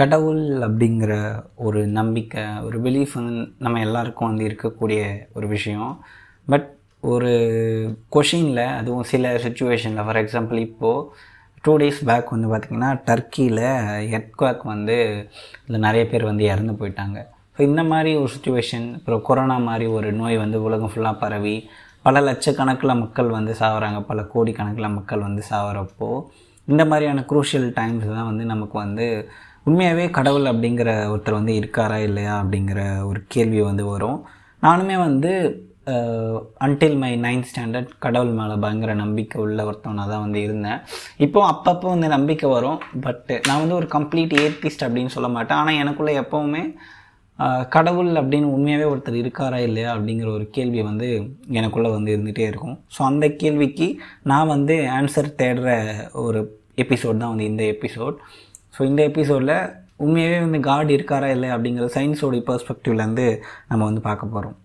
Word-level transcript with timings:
கடவுள் 0.00 0.42
அப்படிங்கிற 0.66 1.12
ஒரு 1.66 1.80
நம்பிக்கை 1.96 2.44
ஒரு 2.66 2.76
பிலீஃப் 2.84 3.14
வந்து 3.18 3.34
நம்ம 3.64 3.80
எல்லாருக்கும் 3.86 4.28
வந்து 4.30 4.44
இருக்கக்கூடிய 4.48 5.00
ஒரு 5.36 5.46
விஷயம். 5.54 5.90
பட் 6.46 6.68
ஒரு 7.12 7.32
கொஷினில் 8.14 8.62
அதுவும் 8.78 9.08
சில 9.10 9.32
சுச்சுவேஷனில் 9.44 10.04
ஃபார் 10.06 10.20
எக்ஸாம்பிள் 10.22 10.58
இப்போது 10.68 11.04
டூ 11.64 11.72
டேஸ் 11.82 12.00
பேக் 12.10 12.32
வந்து 12.34 12.48
பார்த்திங்கன்னா 12.52 12.90
டர்க்கியில் 13.08 13.62
எர்த்குவாக் 14.16 14.64
வந்து 14.72 14.96
இதில் 15.66 15.84
நிறைய 15.86 16.04
பேர் 16.12 16.24
வந்து 16.30 16.44
இறந்து 16.52 16.74
போயிட்டாங்க. 16.80 17.18
ஸோ 17.54 17.60
இந்த 17.68 17.82
மாதிரி 17.92 18.10
ஒரு 18.22 18.30
சுச்சுவேஷன் 18.36 18.86
அப்புறம் 18.98 19.22
கொரோனா 19.28 19.56
மாதிரி 19.68 19.86
ஒரு 19.96 20.10
நோய் 20.12 20.42
வந்து 20.44 20.58
உலகம் 20.68 20.92
ஃபுல்லாக 20.92 21.20
பரவி 21.24 21.56
பல 22.06 22.20
லட்சக்கணக்கில் 22.28 23.00
மக்கள் 23.02 23.36
வந்து 23.38 23.54
சாகுறாங்க 23.60 24.00
பல 24.10 24.20
கோடிக்கணக்கில் 24.34 24.94
மக்கள் 24.98 25.26
வந்து 25.28 25.42
சாகிறப்போ 25.50 26.10
இந்த 26.68 26.82
மாதிரியான 26.90 27.24
குரூஷியல் 27.30 27.68
டைம்ஸ் 27.72 28.08
தான் 28.16 28.28
வந்து 28.30 28.44
நமக்கு 28.44 28.76
வந்து 28.78 29.06
உண்மையாகவே 29.66 30.04
கடவுள் 30.18 30.46
அப்படிங்கிற 30.52 30.90
ஒருத்தர் 31.12 31.38
வந்து 31.38 31.54
இருக்காரா 31.60 31.98
இல்லையா 32.08 32.34
அப்படிங்கிற 32.42 32.82
ஒரு 33.08 33.20
கேள்வி 33.34 33.60
வந்து 33.70 33.84
வரும். 33.94 34.20
நானுமே 34.62 34.96
வந்து 35.06 35.32
அன்டில் 36.64 36.96
மை 37.02 37.10
நைன்த் 37.24 37.48
ஸ்டாண்டர்ட் 37.50 37.92
கடவுள் 38.04 38.32
மேலே 38.38 38.56
பயங்கர 38.64 38.92
நம்பிக்கை 39.02 39.36
உள்ள 39.44 39.60
ஒருத்தவனாக 39.68 40.10
தான் 40.12 40.24
வந்து 40.24 40.40
இருந்தேன். 40.46 40.80
இப்போ 41.26 41.40
அப்பப்போ 41.52 41.86
வந்து 41.94 42.08
நம்பிக்கை 42.14 42.48
வரும். 42.56 42.78
பட்டு 43.06 43.34
நான் 43.48 43.62
வந்து 43.62 43.76
ஒரு 43.80 43.86
கம்ப்ளீட் 43.96 44.34
ஏர்டிஸ்ட் 44.44 44.84
அப்படின்னு 44.86 45.14
சொல்ல 45.16 45.28
மாட்டேன். 45.36 45.58
ஆனால் 45.60 45.80
எனக்குள்ளே 45.82 46.14
எப்போவுமே 46.22 46.62
கடவுள் 47.74 48.10
அப்படின்னு 48.20 48.48
உண்மையாகவே 48.56 48.86
ஒருத்தர் 48.92 49.20
இருக்காரா 49.22 49.58
இல்லையா 49.68 49.90
அப்படிங்கிற 49.96 50.28
ஒரு 50.38 50.46
கேள்வி 50.56 50.80
வந்து 50.90 51.08
எனக்குள்ளே 51.58 51.90
வந்து 51.96 52.12
இருந்துகிட்டே 52.14 52.46
இருக்கும். 52.50 52.76
ஸோ 52.94 53.00
அந்த 53.10 53.26
கேள்விக்கு 53.42 53.88
நான் 54.32 54.52
வந்து 54.54 54.76
ஆன்சர் 54.98 55.28
தேடுற 55.40 55.70
ஒரு 56.24 56.40
எபிசோட் 56.84 57.22
தான் 57.22 57.32
வந்து 57.32 57.50
இந்த 57.52 57.64
எபிசோட் 57.74 58.18
ஸோ 58.74 58.80
இந்த 58.84 59.02
எபிசோடில் 59.02 59.54
உண்மையாகவே 59.96 60.40
வந்து 60.40 60.60
காட் 60.60 60.90
இருக்காரா 60.90 61.30
இல்லை 61.30 61.48
அப்படிங்கிற 61.50 61.86
சயின்ஸோடைய 61.94 62.42
பர்ஸ்பெக்டிவ்லேருந்து 62.46 63.26
நம்ம 63.68 63.84
வந்து 63.84 64.00
பார்க்க 64.00 64.26
போகிறோம் 64.26 64.56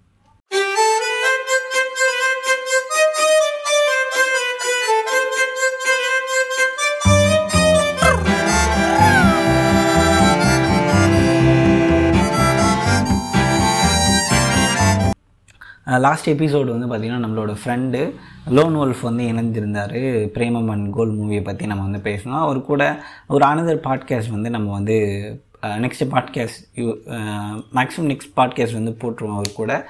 லாஸ்ட் 16.00 16.30
எபிசோடு 16.30 16.80
வந்து 16.80 16.88
பார்த்திங்கன்னா 16.88 17.26
நம்மளோட 17.26 17.56
ஃப்ரெண்டு 17.64 18.12
லோன் 18.50 18.76
wolf 18.76 19.02
வந்து 19.02 19.24
இணைஞ்சிருந்தார் 19.24 19.94
பிரேமம் 20.38 20.70
அண்ட் 20.70 20.94
கோல் 20.94 21.18
மூவியை 21.20 21.44
பற்றி 21.44 21.66
நம்ம 21.66 21.90
வந்து 21.90 22.12
பேசணும். 22.12 22.38
அவர் 22.38 22.62
கூட 22.62 23.04
ஒரு 23.28 23.46
அனதர் 23.46 23.84
பாட்காஸ்ட் 23.84 24.32
வந்து 24.32 24.50
நம்ம 24.50 24.72
வந்து 24.72 24.98
next 25.62 26.08
podcast 26.12 26.64
you 26.74 26.90
maximum 27.74 28.12
next 28.12 28.36
podcast 28.36 28.74
வந்து 28.74 28.96
போட்டுருவோம் 29.02 29.34
அவர் 29.34 29.54
கூட. 29.54 29.90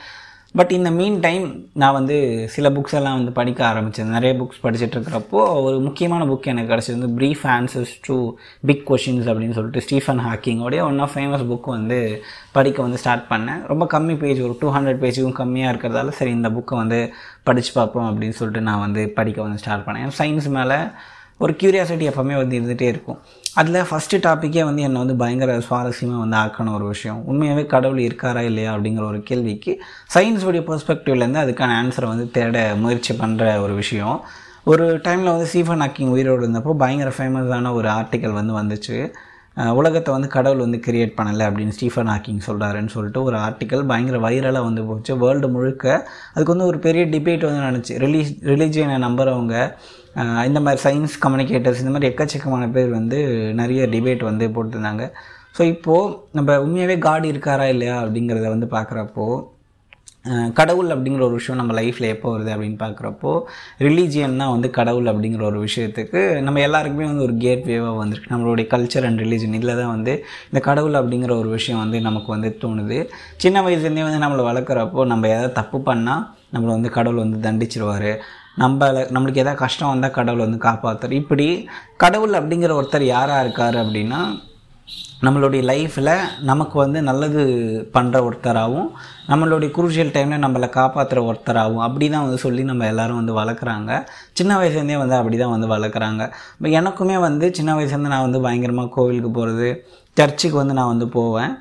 பட் 0.57 0.71
இந்த 0.71 0.91
மீன் 0.91 1.19
டைம் 1.19 1.45
நான் 1.73 1.93
வந்து 1.93 2.17
சில 2.49 2.69
புக்ஸ் 2.69 2.93
எல்லாம் 2.93 3.15
வந்து 3.15 3.31
படிக்க 3.31 3.65
ஆரம்பித்தேன் 3.65 4.09
நிறைய 4.09 4.33
புக்ஸ் 4.41 4.61
படிச்சுட்டு 4.65 4.95
இருக்கிறப்போ 4.97 5.39
ஒரு 5.63 5.79
முக்கியமான 5.79 6.25
புக் 6.25 6.47
எனக்கு 6.51 6.73
கிடச்சிருந்து 6.73 6.97
வந்து 6.97 7.17
brief 7.19 7.43
answers 7.55 7.93
to 8.05 8.15
big 8.61 8.91
questions 8.91 9.27
அப்படின்னு 9.31 9.57
சொல்லிட்டு 9.57 9.81
ஸ்டீஃபன் 9.81 10.19
ஹாக்கிங்கோடைய 10.19 10.81
ஒன் 10.81 10.99
ஆஃப் 10.99 11.11
ஃபேமஸ் 11.15 11.45
புக் 11.51 11.67
வந்து 11.77 12.21
படிக்க 12.51 12.81
வந்து 12.81 12.97
ஸ்டார்ட் 12.97 13.27
பண்ணேன். 13.29 13.61
ரொம்ப 13.67 13.87
கம்மி 13.91 14.17
பேஜ் 14.17 14.39
ஒரு 14.39 14.55
டூ 14.59 14.69
ஹண்ட்ரட் 14.73 15.03
பேஜுக்கும் 15.03 15.39
கம்மியாக 15.41 15.73
இருக்கிறதால 15.73 16.09
சரி 16.09 16.31
இந்த 16.31 16.49
புக்கை 16.49 16.75
வந்து 16.83 17.13
படித்து 17.43 17.71
பார்ப்போம் 17.73 18.07
அப்படின்னு 18.09 18.37
சொல்லிட்டு 18.39 18.63
நான் 18.69 18.79
வந்து 18.79 19.09
படிக்க 19.09 19.41
வந்து 19.41 19.57
ஸ்டார்ட் 19.57 19.87
பண்ணேன். 19.87 20.11
சயின்ஸ் 20.19 20.49
மேலே 20.57 20.79
ஒரு 21.37 21.53
க்யூரியாசிட்டி 21.59 22.05
எப்போவுமே 22.09 22.35
வந்து 22.41 22.59
இருந்துகிட்டே 22.59 22.87
இருக்கும். 22.93 23.19
அதில் 23.55 23.87
ஃபஸ்ட்டு 23.89 24.21
டாப்பிக்கே 24.25 24.63
வந்து 24.63 24.81
என்னை 24.81 24.99
வந்து 25.01 25.15
பயங்கர 25.15 25.51
சுவாரஸ்யமாக 25.67 26.23
வந்து 26.23 26.37
ஆக்கின 26.37 26.73
ஒரு 26.73 26.85
விஷயம். 26.93 27.19
உண்மையாகவே 27.25 27.65
கடவுள் 27.73 28.01
இருக்காரா 28.07 28.41
இல்லையா 28.49 28.71
அப்படிங்கிற 28.75 29.05
ஒரு 29.07 29.19
கேள்விக்கு 29.29 29.73
சயின்ஸுடைய 30.15 30.63
பெர்ஸ்பெக்டிவ்லேருந்து 30.69 31.43
அதுக்கான 31.43 31.75
ஆன்சரை 31.81 32.07
வந்து 32.13 32.25
தேட 32.31 32.65
முயற்சி 32.75 33.13
பண்ணுற 33.13 33.61
ஒரு 33.61 33.75
விஷயம். 33.75 34.17
ஒரு 34.71 34.85
டைமில் 35.05 35.33
வந்து 35.35 35.47
சீஃபன் 35.53 35.83
ஹாக்கிங் 35.83 36.13
உயிரோடு 36.15 36.44
இருந்தப்போ 36.45 36.73
பயங்கர 36.83 37.11
ஃபேமஸான 37.17 37.73
ஒரு 37.73 37.89
ஆர்டிக்கல் 37.99 38.38
வந்து 38.39 38.53
வந்துச்சு. 38.61 38.97
உலகத்தை 39.79 40.13
வந்து 40.13 40.27
கடவுள் 40.27 40.63
வந்து 40.63 40.79
கிரியேட் 40.85 41.13
பண்ணலை 41.17 41.44
அப்படின்னு 41.49 41.75
ஸ்டீஃபன் 41.75 42.09
ஹாக்கிங் 42.13 42.41
சொல்கிறாருன்னு 42.47 42.94
சொல்லிட்டு 42.95 43.19
ஒரு 43.23 43.38
ஆர்டிக்கல் 43.38 43.83
பயங்கர 43.91 44.17
வைரலாக 44.25 44.63
வந்து 44.63 44.81
போச்சு. 44.85 45.13
வேர்ல்டு 45.17 45.49
முழுக்க. 45.49 45.85
அதுக்கு 46.33 46.53
வந்து 46.53 46.65
ஒரு 46.65 46.79
பெரிய 46.79 47.03
டிபேட் 47.13 47.45
வந்து 47.49 47.65
நடந்துச்சு. 47.67 47.95
ரிலீஸ் 48.05 48.31
ரிலீஜியனை 48.51 48.97
நம்புகிறவங்க 49.05 49.55
இந்த 50.49 50.59
மாதிரி 50.65 50.81
சயின்ஸ் 50.85 51.15
கம்யூனிகேட்டர்ஸ் 51.23 51.81
இந்த 51.83 51.93
மாதிரி 51.93 52.09
எக்கச்சக்கமான 52.11 52.69
பேர் 52.75 52.91
வந்து 52.99 53.17
நிறைய 53.61 53.87
டிபேட் 53.95 54.29
வந்து 54.31 54.45
போட்டிருந்தாங்க. 54.55 55.05
ஸோ 55.57 55.63
இப்போது 55.73 56.13
நம்ம 56.37 56.59
உண்மையாகவே 56.65 56.95
காட் 57.07 57.25
இருக்காரா 57.31 57.65
இல்லையா 57.73 57.97
அப்படிங்கிறத 58.03 58.47
வந்து 58.55 58.69
பார்க்குறப்போ 58.77 59.27
கடவுள் 60.59 60.87
அப்படிங்கிற 60.93 61.23
ஒரு 61.25 61.35
விஷயம் 61.39 61.59
நம்ம 61.61 61.73
லைஃப்பில் 61.79 62.07
எப்போ 62.13 62.27
வருது 62.33 62.51
அப்படின்னு 62.53 62.77
பார்க்குறப்போ 62.83 63.31
ரிலீஜியன் 63.85 64.39
தான் 64.41 64.53
வந்து 64.53 64.69
கடவுள் 64.77 65.09
அப்படிங்கிற 65.11 65.43
ஒரு 65.49 65.59
விஷயத்துக்கு 65.65 66.21
நம்ம 66.45 66.61
எல்லாருக்குமே 66.67 67.07
வந்து 67.09 67.25
ஒரு 67.27 67.35
கேட் 67.43 67.63
வேவாக 67.71 67.93
வந்திருக்கு. 67.99 68.31
நம்மளுடைய 68.33 68.65
கல்ச்சர் 68.71 69.07
அண்ட் 69.09 69.21
ரிலீஜன் 69.25 69.57
இதில் 69.59 69.79
தான் 69.81 69.93
வந்து 69.95 70.13
இந்த 70.51 70.61
கடவுள் 70.69 70.97
அப்படிங்கிற 71.01 71.33
ஒரு 71.41 71.51
விஷயம் 71.57 71.81
வந்து 71.83 71.99
நமக்கு 72.07 72.31
வந்து 72.35 72.51
தோணுது. 72.63 72.97
சின்ன 73.43 73.63
வயசுலேருந்தே 73.67 74.07
வந்து 74.07 74.23
நம்மளை 74.25 74.45
வளர்க்குறப்போ 74.49 75.05
நம்ம 75.11 75.29
எதாவது 75.33 75.53
தப்பு 75.59 75.79
பண்ணால் 75.91 76.23
நம்மளை 76.55 76.71
வந்து 76.77 76.91
கடவுள் 76.97 77.23
வந்து 77.25 77.39
தண்டிச்சிருவார். 77.47 78.11
நம்மளை 78.63 79.01
நம்மளுக்கு 79.13 79.43
எதாவது 79.43 79.61
கஷ்டம் 79.63 79.91
வந்தால் 79.91 80.17
கடவுள் 80.17 80.45
வந்து 80.45 80.59
காப்பாற்றுற 80.67 81.16
இப்படி 81.21 81.47
கடவுள் 82.03 82.38
அப்படிங்கிற 82.39 82.73
ஒருத்தர் 82.79 83.13
யாராக 83.16 83.43
இருக்கார் 83.45 83.77
அப்படின்னா 83.83 84.19
நம்மளுடைய 85.25 85.61
லைஃப்பில் 85.69 86.11
நமக்கு 86.49 86.75
வந்து 86.81 86.99
நல்லது 87.07 87.41
பண்ணுற 87.95 88.17
ஒருத்தராகவும் 88.25 88.89
நம்மளுடைய 89.31 89.69
குரூஷியல் 89.77 90.11
டைமில் 90.15 90.44
நம்மளை 90.45 90.67
காப்பாற்றுற 90.77 91.19
ஒருத்தராகவும் 91.29 91.85
அப்படி 91.85 92.07
தான் 92.09 92.25
வந்து 92.25 92.39
சொல்லி 92.44 92.63
நம்ம 92.71 92.85
எல்லோரும் 92.91 93.19
வந்து 93.21 93.35
வளர்க்குறாங்க. 93.39 93.91
சின்ன 94.39 94.51
வயசுலேருந்தே 94.59 94.97
வந்து 95.03 95.15
அப்படி 95.19 95.38
தான் 95.38 95.53
வந்து 95.55 95.69
வளர்க்குறாங்க. 95.75 96.23
இப்போ 96.57 96.69
எனக்குமே 96.79 97.17
வந்து 97.27 97.47
சின்ன 97.59 97.73
வயசுலேருந்து 97.77 98.13
நான் 98.15 98.27
வந்து 98.27 98.41
பயங்கரமாக 98.45 98.94
கோவிலுக்கு 98.97 99.31
போகிறது 99.39 99.69
சர்ச்சுக்கு 100.17 100.57
வந்து 100.61 100.77
நான் 100.79 100.94
வந்து 100.94 101.07
போவேன். 101.17 101.53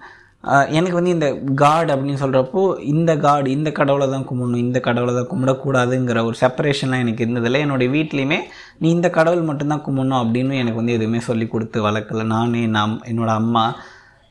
எனக்கு 0.47 0.93
வந்து 0.93 1.11
இந்த 1.11 1.29
காட் 1.55 1.91
அப்படின்னு 1.91 2.23
சொல்கிறப்போ 2.23 2.63
இந்த 2.85 3.17
காட் 3.17 3.47
இந்த 3.47 3.73
கடவுளை 3.73 4.07
தான் 4.11 4.27
கும்பிடணும் 4.31 4.65
இந்த 4.67 4.81
கடவுளை 4.81 5.13
தான் 5.15 5.31
கும்பிடக்கூடாதுங்கிற 5.33 6.25
ஒரு 6.25 6.37
செப்பரேஷன்லாம் 6.41 7.03
எனக்கு 7.05 7.25
இருந்ததில்லை. 7.27 7.61
என்னுடைய 7.67 7.89
வீட்லேயுமே 7.97 8.39
நீ 8.79 8.91
இந்த 8.91 9.11
கடவுள் 9.11 9.49
மட்டும்தான் 9.51 9.85
கும்பிடணும் 9.87 10.23
அப்படின்னு 10.25 10.55
எனக்கு 10.55 10.75
வந்து 10.75 10.93
எதுவுமே 10.93 11.21
சொல்லி 11.21 11.47
கொடுத்து 11.47 11.91
வளர்க்கல. 11.91 12.25
நானே 12.25 12.67
நம் 12.67 13.03
என்னோடய 13.07 13.41
அம்மா 13.43 13.65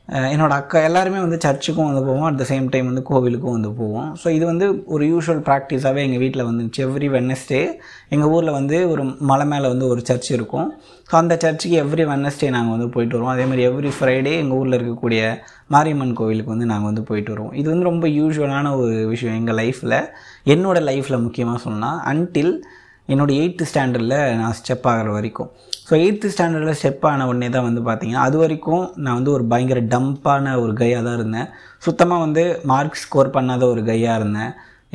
என்னோடய 0.08 0.56
அக்கா 0.60 0.78
எல்லாருமே 0.86 1.18
வந்து 1.24 1.36
சர்ச்சுக்கும் 1.44 1.86
வந்து 1.88 2.02
போவோம். 2.06 2.24
அட் 2.28 2.40
த 2.40 2.44
சேம் 2.50 2.66
டைம் 2.72 2.88
வந்து 2.90 3.02
கோவிலுக்கும் 3.10 3.54
வந்து 3.56 3.70
போவோம். 3.78 4.08
ஸோ 4.22 4.26
இது 4.36 4.44
வந்து 4.50 4.66
ஒரு 4.94 5.04
யூஷுவல் 5.12 5.40
ப்ராக்டிஸாகவே 5.46 6.00
எங்கள் 6.06 6.22
வீட்டில் 6.24 6.44
வந்துச்சு 6.48 6.80
எவ்ரி 6.86 7.08
வெனஸ்டே 7.14 7.60
எங்கள் 8.14 8.32
ஊரில் 8.34 8.56
வந்து 8.58 8.78
ஒரு 8.92 9.02
மலை 9.30 9.46
மேலே 9.52 9.66
வந்து 9.72 9.86
ஒரு 9.92 10.02
சர்ச் 10.08 10.28
இருக்கும். 10.36 10.68
ஸோ 11.10 11.14
அந்த 11.22 11.34
சர்ச்சுக்கு 11.44 11.78
எவ்ரி 11.84 12.04
வெனஸ்டே 12.12 12.50
நாங்கள் 12.56 12.74
வந்து 12.76 12.88
போயிட்டு 12.96 13.16
வருவோம். 13.16 13.34
அதேமாதிரி 13.36 13.64
எவ்ரி 13.70 13.92
ஃப்ரைடே 13.98 14.34
எங்கள் 14.42 14.58
ஊரில் 14.60 14.78
இருக்கக்கூடிய 14.78 15.22
மாரியம்மன் 15.76 16.14
கோவிலுக்கு 16.20 16.54
வந்து 16.54 16.70
நாங்கள் 16.72 16.90
வந்து 16.90 17.04
போயிட்டு 17.10 17.32
வருவோம். 17.34 17.54
இது 17.62 17.66
வந்து 17.72 17.90
ரொம்ப 17.90 18.06
யூஸ்வலான 18.20 18.74
ஒரு 18.82 18.96
விஷயம் 19.14 19.38
எங்கள் 19.40 19.58
லைஃப்பில் 19.62 19.98
என்னோடய 20.54 20.88
லைஃப்பில் 20.90 21.24
முக்கியமாக 21.26 21.60
சொன்னால் 21.66 22.00
அன்டில் 22.12 22.54
என்னோடய 23.08 23.40
எயித்து 23.40 23.64
ஸ்டாண்டர்டில் 23.70 24.18
நான் 24.42 24.58
ஸ்டெப் 24.60 24.86
ஆகிற 24.90 25.08
வரைக்கும். 25.16 25.50
ஸோ 25.86 25.92
எயித்து 26.02 26.26
ஸ்டாண்டர்டில் 26.34 26.76
ஸ்டெப் 26.80 27.02
ஆன 27.08 27.24
உடனே 27.30 27.48
தான் 27.54 27.66
வந்து 27.68 27.80
பார்த்திங்கன்னா 27.86 28.26
அது 28.28 28.36
வரைக்கும் 28.42 28.84
நான் 29.04 29.16
வந்து 29.18 29.32
ஒரு 29.36 29.44
பயங்கர 29.52 29.80
டம்ப்பான 29.94 30.54
ஒரு 30.62 30.72
கையாக 30.80 31.02
தான் 31.06 31.16
இருந்தேன். 31.18 31.48
சுத்தமாக 31.86 32.24
வந்து 32.26 32.42
மார்க் 32.70 33.02
ஸ்கோர் 33.02 33.34
பண்ணாத 33.36 33.62
ஒரு 33.72 33.82
கையாக 33.90 34.18
இருந்தேன். 34.20 34.52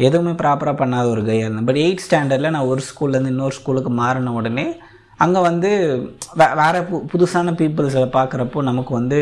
எதுவுமே 0.08 0.34
ப்ராப்பராக 0.42 0.76
பண்ணாத 0.82 1.06
ஒரு 1.16 1.24
கையாக 1.30 1.48
இருந்தேன். 1.48 1.68
பட் 1.70 1.82
எயிட் 1.86 2.06
ஸ்டாண்டர்டில் 2.06 2.54
நான் 2.56 2.70
ஒரு 2.74 2.84
ஸ்கூல்லேருந்து 2.90 3.34
இன்னொரு 3.36 3.56
ஸ்கூலுக்கு 3.60 3.92
மாறின 4.02 4.34
உடனே 4.40 4.66
அங்கே 5.24 5.40
வந்து 5.50 5.70
வே 6.40 6.46
வேறு 6.60 6.80
பு 6.90 6.98
புதுசான 7.12 7.54
பீப்புள்ஸை 7.62 8.04
பார்க்குறப்போ 8.18 8.60
நமக்கு 8.70 8.92
வந்து 9.00 9.20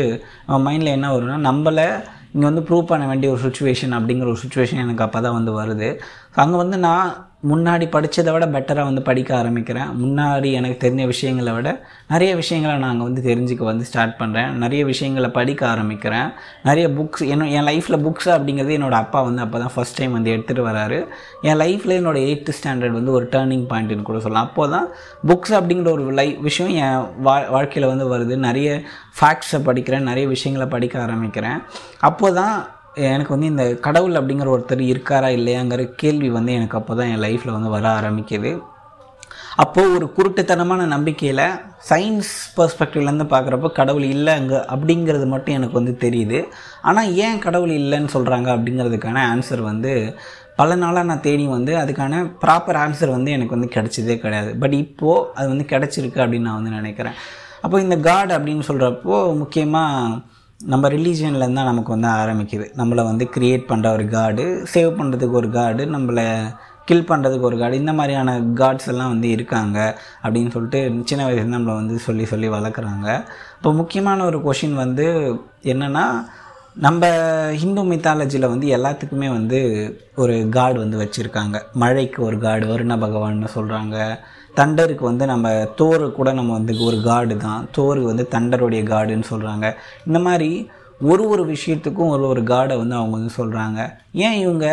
மைண்டில் 0.66 0.94
என்ன 0.96 1.08
வரும்னா 1.14 1.38
நம்மளை 1.48 1.86
இங்கே 2.34 2.46
வந்து 2.50 2.62
ப்ரூவ் 2.68 2.90
பண்ண 2.90 3.04
வேண்டிய 3.10 3.28
ஒரு 3.34 3.40
சுச்சுவேஷன் 3.46 3.94
அப்படிங்கிற 3.98 4.28
ஒரு 4.32 4.40
சுச்சுவேஷன் 4.44 4.82
எனக்கு 4.84 5.04
அப்போ 5.06 5.20
தான் 5.26 5.36
வந்து 5.38 5.52
வருது. 5.60 5.88
ஸோ 6.34 6.38
அங்கே 6.44 6.58
வந்து 6.62 6.76
நான் 6.88 7.08
முன்னாடி 7.50 7.86
படித்ததை 7.94 8.30
விட 8.34 8.46
பெட்டராக 8.54 8.88
வந்து 8.88 9.02
படிக்க 9.08 9.30
ஆரம்பிக்கிறேன். 9.40 9.90
முன்னாடி 10.00 10.48
எனக்கு 10.58 10.78
தெரிஞ்ச 10.84 11.02
விஷயங்களை 11.10 11.52
விட 11.56 11.68
நிறைய 12.12 12.30
விஷயங்களை 12.40 12.72
நாங்கள் 12.84 13.06
வந்து 13.08 13.22
தெரிஞ்சுக்க 13.28 13.62
வந்து 13.68 13.84
ஸ்டார்ட் 13.90 14.16
பண்ணுறேன் 14.20 14.56
நிறைய 14.62 14.84
விஷயங்களை 14.88 15.28
படிக்க 15.36 15.62
ஆரம்பிக்கிறேன். 15.72 16.30
நிறைய 16.68 16.86
புக்ஸ் 16.96 17.22
என்ன 17.32 17.48
என் 17.56 17.66
லைஃப்பில் 17.70 17.98
புக்ஸ் 18.06 18.28
அப்படிங்கிறது 18.36 18.76
என்னோடய 18.78 19.04
அப்பா 19.04 19.20
வந்து 19.28 19.42
அப்போ 19.44 19.58
தான் 19.64 19.72
ஃபஸ்ட் 19.74 19.98
டைம் 19.98 20.16
வந்து 20.18 20.32
எடுத்துகிட்டு 20.34 20.64
வராரு. 20.70 20.98
என் 21.48 21.60
லைஃப்பில் 21.62 21.96
என்னோடய 21.98 22.28
எயித்து 22.30 22.54
ஸ்டாண்டர்ட் 22.60 22.98
வந்து 22.98 23.14
ஒரு 23.18 23.28
டேர்னிங் 23.34 23.66
பாயிண்ட்னு 23.72 24.08
கூட 24.10 24.20
சொல்லலாம். 24.24 24.48
அப்போ 24.50 24.66
தான் 24.74 24.88
புக்ஸ் 25.32 25.54
அப்படிங்கிற 25.58 25.92
ஒரு 25.98 26.06
லை 26.20 26.28
விஷயம் 26.48 26.72
என் 26.86 26.98
வா 27.28 27.36
வாழ்க்கையில் 27.56 27.90
வந்து 27.92 28.08
வருது. 28.14 28.36
நிறைய 28.48 28.80
ஃபேக்ட்ஸை 29.20 29.60
படிக்கிறேன். 29.70 30.08
நிறைய 30.10 30.26
விஷயங்களை 30.34 30.68
படிக்க 30.74 30.98
ஆரம்பிக்கிறேன். 31.06 31.60
அப்போ 32.10 32.28
தான் 32.40 32.56
எனக்கு 33.10 33.34
வந்து 33.34 33.50
இந்த 33.52 33.64
கடவுள் 33.86 34.18
அப்படிங்கிற 34.20 34.48
ஒருத்தர் 34.54 34.82
இருக்காரா 34.92 35.28
இல்லையாங்கிற 35.38 35.82
கேள்வி 36.02 36.28
வந்து 36.38 36.52
எனக்கு 36.58 36.78
அப்போ 36.78 36.92
தான் 36.98 37.10
என் 37.12 37.24
லைஃப்பில் 37.26 37.56
வந்து 37.56 37.74
வர 37.76 37.86
ஆரம்பிக்குது. 37.98 38.50
அப்போது 39.62 39.92
ஒரு 39.96 40.06
குருட்டுத்தனமான 40.16 40.82
நம்பிக்கையில் 40.94 41.44
சயின்ஸ் 41.88 42.32
பர்ஸ்பெக்டிவ்லேருந்து 42.56 43.26
பார்க்குறப்போ 43.32 43.68
கடவுள் 43.78 44.06
இல்லை 44.14 44.32
அங்கே 44.40 44.58
அப்படிங்கிறது 44.74 45.26
மட்டும் 45.32 45.56
எனக்கு 45.58 45.78
வந்து 45.80 45.94
தெரியுது. 46.04 46.40
ஆனால் 46.88 47.10
ஏன் 47.26 47.42
கடவுள் 47.46 47.72
இல்லைன்னு 47.80 48.14
சொல்கிறாங்க 48.16 48.48
அப்படிங்கிறதுக்கான 48.56 49.24
ஆன்சர் 49.32 49.62
வந்து 49.70 49.92
பல 50.60 50.76
நாளாக 50.82 51.08
நான் 51.08 51.26
தேடி 51.26 51.44
வந்து 51.56 51.72
அதுக்கான 51.82 52.22
ப்ராப்பர் 52.44 52.78
ஆன்சர் 52.84 53.16
வந்து 53.16 53.34
எனக்கு 53.36 53.56
வந்து 53.56 53.74
கிடச்சதே 53.76 54.16
கிடையாது. 54.24 54.52
பட் 54.62 54.76
இப்போது 54.84 55.26
அது 55.38 55.48
வந்து 55.52 55.66
கிடச்சிருக்கு 55.72 56.22
அப்படின்னு 56.24 56.48
நான் 56.50 56.60
வந்து 56.60 56.78
நினைக்கிறேன். 56.80 57.18
அப்போ 57.64 57.76
இந்த 57.84 57.96
காட் 58.08 58.32
அப்படின்னு 58.38 58.64
சொல்கிறப்போ 58.70 59.16
முக்கியமாக 59.42 60.18
நம்ம 60.60 60.88
ரிலீஜியன்லேருந்து 60.88 61.58
தான் 61.60 61.70
நமக்கு 61.72 61.90
வந்து 61.94 62.08
ஆரம்பிக்குது. 62.08 62.64
நம்மளை 62.78 63.02
வந்து 63.08 63.24
க்ரியேட் 63.34 63.68
பண்ணுற 63.68 63.88
ஒரு 63.96 64.08
காடு 64.08 64.44
சேவ் 64.72 64.96
பண்ணுறதுக்கு 65.00 65.36
ஒரு 65.40 65.50
காடு 65.50 65.82
நம்மளை 65.86 66.24
கில் 66.88 67.08
பண்ணுறதுக்கு 67.10 67.48
ஒரு 67.50 67.58
காடு 67.58 67.76
இந்த 67.76 67.92
மாதிரியான 67.92 68.34
காட்ஸ் 68.60 68.88
எல்லாம் 68.92 69.08
வந்து 69.08 69.28
இருக்காங்க 69.28 69.78
அப்படின்னு 70.22 70.50
சொல்லிட்டு 70.54 70.80
சின்ன 71.04 71.26
வயசுலேருந்து 71.26 71.58
நம்மளை 71.58 71.76
வந்து 71.80 71.98
சொல்லி 71.98 72.24
சொல்லி 72.24 72.48
வளர்க்குறாங்க. 72.48 73.06
இப்போ 73.56 73.72
முக்கியமான 73.72 74.24
ஒரு 74.24 74.40
கொஷின் 74.46 74.74
வந்து 74.74 75.06
என்னென்னா 75.62 76.04
நம்ம 76.86 77.06
ஹிந்து 77.60 77.84
மித்தாலஜியில் 77.92 78.52
வந்து 78.54 78.66
எல்லாத்துக்குமே 78.76 79.28
வந்து 79.28 79.60
ஒரு 80.14 80.48
காடு 80.48 80.78
வந்து 80.78 80.98
வச்சுருக்காங்க. 81.04 81.58
மழைக்கு 81.72 82.22
ஒரு 82.22 82.38
காடு 82.38 82.66
வருண 82.66 82.96
பகவான்னு 83.04 83.54
சொல்கிறாங்க 83.54 83.96
தண்டருக்கு 84.58 85.04
வந்து 85.10 85.24
நம்ம 85.32 85.48
தோறு 85.80 86.06
கூட 86.18 86.28
நம்ம 86.38 86.52
வந்து 86.58 86.74
ஒரு 86.88 86.98
காடு 87.08 87.36
தான். 87.46 87.62
தோறு 87.78 88.00
வந்து 88.10 88.26
தண்டருடைய 88.34 88.82
காடுன்னு 88.92 89.30
சொல்கிறாங்க 89.32 89.66
இந்த 90.08 90.20
மாதிரி 90.26 90.50
ஒரு 91.10 91.24
ஒரு 91.32 91.42
விஷயத்துக்கும் 91.54 92.12
ஒரு 92.14 92.24
ஒரு 92.32 92.40
காடை 92.52 92.76
வந்து 92.80 92.96
அவங்க 92.98 93.14
வந்து 93.16 93.32
சொல்கிறாங்க 93.40 93.80
ஏன் 94.26 94.38
இவங்க 94.44 94.66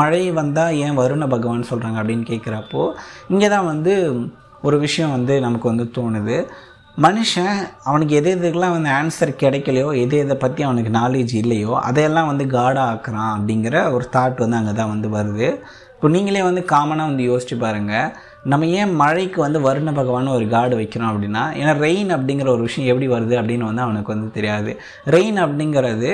மழை 0.00 0.22
வந்தால் 0.40 0.76
ஏன் 0.84 0.98
வருண 1.00 1.26
பகவான் 1.34 1.70
சொல்கிறாங்க 1.70 2.00
அப்படின்னு 2.00 2.26
கேட்குறப்போ 2.32 2.82
இங்கே 3.32 3.48
தான் 3.54 3.70
வந்து 3.72 3.94
ஒரு 4.68 4.76
விஷயம் 4.84 5.14
வந்து 5.16 5.34
நமக்கு 5.46 5.66
வந்து 5.70 5.86
தோணுது. 5.96 6.36
மனுஷன் 6.98 7.54
அவனுக்கு 7.88 8.14
எது 8.18 8.28
எதுக்கெல்லாம் 8.34 8.74
வந்து 8.74 8.90
ஆன்சர் 8.98 9.32
கிடைக்கலையோ 9.40 9.88
எது 10.02 10.16
எதை 10.24 10.36
பற்றி 10.42 10.62
அவனுக்கு 10.66 10.90
நாலேஜ் 10.98 11.32
இல்லையோ 11.40 11.72
அதையெல்லாம் 11.88 12.28
வந்து 12.30 12.44
காடாக 12.56 12.90
ஆக்குறான் 12.92 13.32
அப்படிங்கிற 13.36 13.76
ஒரு 13.94 14.06
தாட் 14.16 14.42
வந்து 14.44 14.58
அங்கே 14.60 14.74
தான் 14.80 14.92
வந்து 14.92 15.08
வருது. 15.16 15.48
இப்போ 15.94 16.08
நீங்களே 16.08 16.42
வந்து 16.42 16.60
காமனாக 16.60 17.10
வந்து 17.10 17.24
யோசிச்சு 17.30 17.58
பாருங்கள் 17.58 18.08
நம்ம 18.42 18.66
ஏன் 18.66 18.94
மழைக்கு 18.94 19.40
வந்து 19.40 19.60
வருண 19.60 19.92
பகவான் 19.94 20.26
ஒரு 20.26 20.48
காடு 20.48 20.76
வைக்கிறோம் 20.76 21.10
அப்படின்னா 21.12 21.42
ஏன்னா 21.60 21.72
ரெயின் 21.86 22.10
அப்படிங்கிற 22.16 22.48
ஒரு 22.48 22.62
விஷயம் 22.62 22.90
எப்படி 22.92 23.08
வருது 23.12 23.34
அப்படின்னு 23.40 23.64
வந்து 23.64 23.82
அவனுக்கு 23.82 24.14
வந்து 24.14 24.30
தெரியாது. 24.30 24.76
ரெயின் 25.06 25.38
அப்படிங்கிறது 25.44 26.10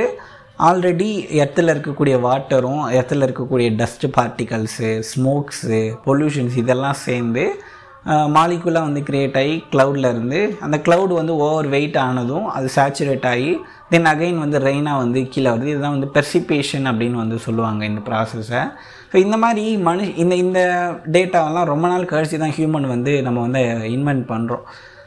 ஆல்ரெடி 0.58 1.10
எர்த்தில் 1.42 1.72
இருக்கக்கூடிய 1.74 2.16
வாட்டரும் 2.20 2.82
எர்த்தில் 2.98 3.24
இருக்கக்கூடிய 3.26 3.68
டஸ்ட் 3.76 4.06
பார்ட்டிகல்ஸு 4.16 5.02
ஸ்மோக்ஸு 5.12 5.96
பொல்யூஷன்ஸ் 6.06 6.56
இதெல்லாம் 6.56 6.98
சேர்ந்து 7.06 7.44
மாலிகுலாக 8.06 8.86
வந்து 8.86 9.00
க்ரியேட் 9.02 9.36
ஆகி 9.36 9.64
க்ளவுடில் 9.72 10.08
இருந்து 10.10 10.58
அந்த 10.60 10.76
க்ளவுட் 10.78 11.12
வந்து 11.12 11.34
ஓவர் 11.36 11.68
வெயிட் 11.68 11.98
ஆனதும் 11.98 12.46
அது 12.46 12.68
சேச்சுரேட் 12.76 13.26
ஆகி 13.26 13.50
தென் 13.90 14.04
அகைன் 14.04 14.38
வந்து 14.38 14.58
ரெயினாக 14.58 14.98
வந்து 14.98 15.28
கீழே 15.28 15.50
வருது. 15.50 15.66
இதுதான் 15.66 15.90
வந்து 15.90 16.10
பெர்சிபேஷன் 16.14 16.86
அப்படின்னு 16.90 17.14
வந்து 17.14 17.38
சொல்லுவாங்க 17.38 17.84
இந்த 17.84 18.00
ப்ராசஸை 18.08 18.62
ஸோ 19.12 19.16
இந்த 19.16 19.36
மாதிரி 19.36 19.76
மனு 19.78 20.14
இந்த 20.16 20.34
இந்த 20.36 20.60
டேட்டாவெல்லாம் 21.12 21.64
ரொம்ப 21.64 21.88
நாள் 21.88 22.04
கழிச்சு 22.04 22.38
தான் 22.38 22.56
ஹியூமன் 22.58 22.86
வந்து 22.86 23.22
நம்ம 23.22 23.40
வந்து 23.40 23.62
இன்வென்ட் 23.88 24.26
பண்ணுறோம் 24.28 24.64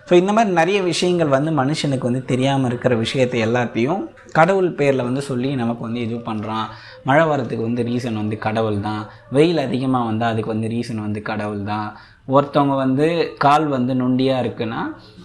ஸோ 0.10 0.13
இந்த 0.13 0.31
மாதிரி 0.34 0.51
நிறைய 0.54 0.81
விஷயங்கள் 0.81 1.28
வந்து 1.28 1.51
மனுஷனுக்கு 1.51 2.01
வந்து 2.01 2.24
தெரியாமல் 2.25 2.69
இருக்கிற 2.69 2.95
விஷயத்தை 2.95 3.40
எல்லாத்தையும் 3.42 4.01
கடவுள் 4.34 4.69
பேரில் 4.72 5.04
வந்து 5.04 5.22
சொல்லி 5.22 5.56
நமக்கு 5.56 5.81
வந்து 5.81 6.01
இது 6.01 6.16
பண்ணுறான் 6.16 6.66
மழை 7.04 7.25
வரத்துக்கு 7.28 7.63
வந்து 7.63 7.84
ரீசன் 7.84 8.13
வந்து 8.13 8.38
கடவுள் 8.38 8.80
தான் 8.80 9.01
வெயில் 9.30 9.57
அதிகமாக 9.57 10.06
வந்தால் 10.06 10.31
அதுக்கு 10.34 10.50
வந்து 10.50 10.68
ரீசன் 10.68 11.00
வந்து 11.00 11.22
கடவுள் 11.22 11.63
தான் 11.63 11.88
ஒருத்தவங்க 12.27 12.75
வந்து 12.75 13.35
கால் 13.37 13.67
வந்து 13.67 13.93
நொண்டியாக 13.95 14.43
இருக்குன்னா 14.43 14.81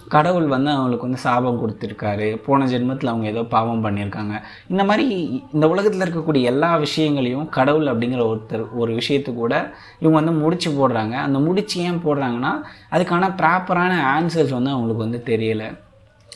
கடவுள் 0.07 0.47
வந்து 0.47 0.69
அவங்களுக்கு 0.71 1.07
வந்து 1.07 1.21
சாபம் 1.25 1.59
கொடுத்துருக்காரு. 1.61 2.35
போன 2.35 2.65
ஜென்மத்தில் 2.65 3.11
அவங்க 3.11 3.27
ஏதோ 3.27 3.43
பாவம் 3.43 3.83
பண்ணியிருக்காங்க. 3.85 4.41
இந்த 4.67 4.83
மாதிரி 4.83 5.05
இந்த 5.53 5.69
உலகத்தில் 5.69 6.05
இருக்கக்கூடிய 6.05 6.41
எல்லா 6.41 6.77
விஷயங்களையும் 6.77 7.49
கடவுள் 7.49 7.85
அப்படிங்கிற 7.85 8.23
ஒருத்தர் 8.31 8.73
ஒரு 8.73 8.93
விஷயத்து 8.93 9.33
கூட 9.33 9.73
இவங்க 9.99 10.17
வந்து 10.21 10.31
முடிச்சு 10.31 10.71
போடுறாங்க. 10.71 11.13
அந்த 11.13 11.39
முடிச்சு 11.39 11.81
ஏன் 11.81 12.01
போடுறாங்கன்னா 12.05 12.53
அதுக்கான 12.91 13.31
ப்ராப்பரான 13.41 13.93
ஆன்சர்ஸ் 14.15 14.57
வந்து 14.57 14.69
அவங்களுக்கு 14.69 15.07
வந்து 15.07 15.23
தெரியலை. 15.25 15.69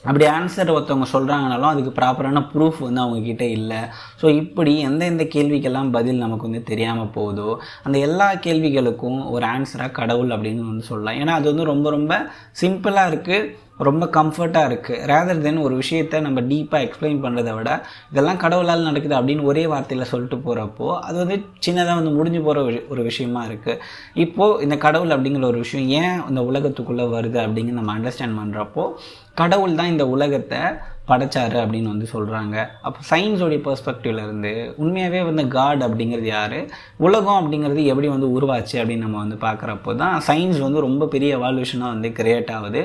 அப்படி 0.06 0.26
ஆன்சர் 0.38 0.74
ஒருத்தவங்க 0.76 1.08
சொல்கிறாங்கனாலும் 1.12 1.72
அதுக்கு 1.72 1.92
ப்ராப்பரான 2.00 2.44
ப்ரூஃப் 2.54 2.80
வந்து 2.86 3.02
அவங்கக்கிட்ட 3.04 3.46
இல்லை. 3.58 3.82
ஸோ 4.22 4.26
இப்படி 4.42 4.74
எந்த 4.90 5.04
எந்த 5.12 5.24
கேள்விக்கெல்லாம் 5.36 5.92
பதில் 5.98 6.24
நமக்கு 6.26 6.48
வந்து 6.50 6.64
தெரியாமல் 6.72 7.14
போகுதோ 7.18 7.50
அந்த 7.84 7.98
எல்லா 8.08 8.28
கேள்விகளுக்கும் 8.48 9.22
ஒரு 9.36 9.46
ஆன்சராக 9.56 9.96
கடவுள் 10.00 10.34
அப்படின்னு 10.38 10.70
வந்து 10.72 10.86
சொல்லலாம். 10.92 11.20
ஏன்னா 11.24 11.36
அது 11.40 11.48
வந்து 11.52 11.72
ரொம்ப 11.74 11.90
ரொம்ப 11.90 12.14
சிம்பிளாக 12.62 13.12
இருக்குது 13.12 13.50
ரொம்ப 13.80 14.06
கம்ஃபர்ட்டாக 14.06 14.70
இருக்குது 14.70 15.06
ரேதர் 15.06 15.42
தென் 15.42 15.58
ஒரு 15.58 15.76
விஷயத்த 15.76 16.20
நம்ம 16.20 16.42
டீப்பாக 16.42 16.86
எக்ஸ்பிளைன் 16.88 17.24
பண்ணுறதை 17.24 17.56
விட 17.56 17.70
இதெல்லாம் 18.12 18.38
கடவுளால் 18.38 18.82
நடக்குது 18.82 19.16
அப்படின்னு 19.16 19.44
ஒரே 19.44 19.66
வார்த்தையில் 19.66 20.02
சொல்லிட்டு 20.02 20.38
போகிறப்போ 20.38 21.00
அது 21.00 21.18
வந்து 21.18 21.38
சின்னதாக 21.66 21.96
வந்து 21.96 22.12
முடிஞ்சு 22.12 22.42
போகிற 22.42 22.62
ஒரு 22.88 23.04
விஷயமா 23.04 23.46
இருக்குது 23.46 23.80
இப்போது 24.14 24.64
இந்த 24.64 24.78
கடவுள் 24.78 25.10
அப்படிங்கிற 25.10 25.46
ஒரு 25.46 25.58
விஷயம் 25.58 25.88
ஏன் 25.88 26.22
இந்த 26.30 26.42
உலகத்துக்குள்ளே 26.42 27.08
வருது 27.10 27.40
அப்படிங்கிற 27.40 27.72
நம்ம 27.72 27.96
அண்டர்ஸ்டாண்ட் 27.98 28.40
பண்ணுறப்போ 28.40 28.86
கடவுள் 29.34 29.76
தான் 29.76 29.88
இந்த 29.88 30.08
உலகத்தை 30.08 30.60
படைச்சாரு 31.08 31.58
அப்படின்னு 31.64 31.90
வந்து 31.94 32.08
சொல்கிறாங்க 32.14 32.56
அப்போ 32.82 33.00
சயின்ஸோடைய 33.10 33.60
பெர்ஸ்பெக்டிவ்லேருந்து 33.64 34.74
உண்மையாகவே 34.76 35.24
வந்து 35.24 35.48
காட் 35.48 35.84
அப்படிங்கிறது 35.84 36.22
யார்? 36.22 36.60
உலகம் 36.98 37.40
அப்படிங்கிறது 37.42 37.84
எப்படி 37.84 38.08
வந்து 38.08 38.40
உருவாச்சு 38.40 38.76
அப்படின்னு 38.80 39.06
நம்ம 39.08 39.18
வந்து 39.18 39.36
பார்க்குறப்போ 39.36 39.96
தான் 39.96 40.22
சயின்ஸ் 40.28 40.60
வந்து 40.60 40.80
ரொம்ப 40.80 41.08
பெரிய 41.08 41.38
எவால்யூஷனாக 41.38 41.94
வந்து 41.96 42.10
கிரியேட் 42.10 42.52
ஆகுது. 42.52 42.84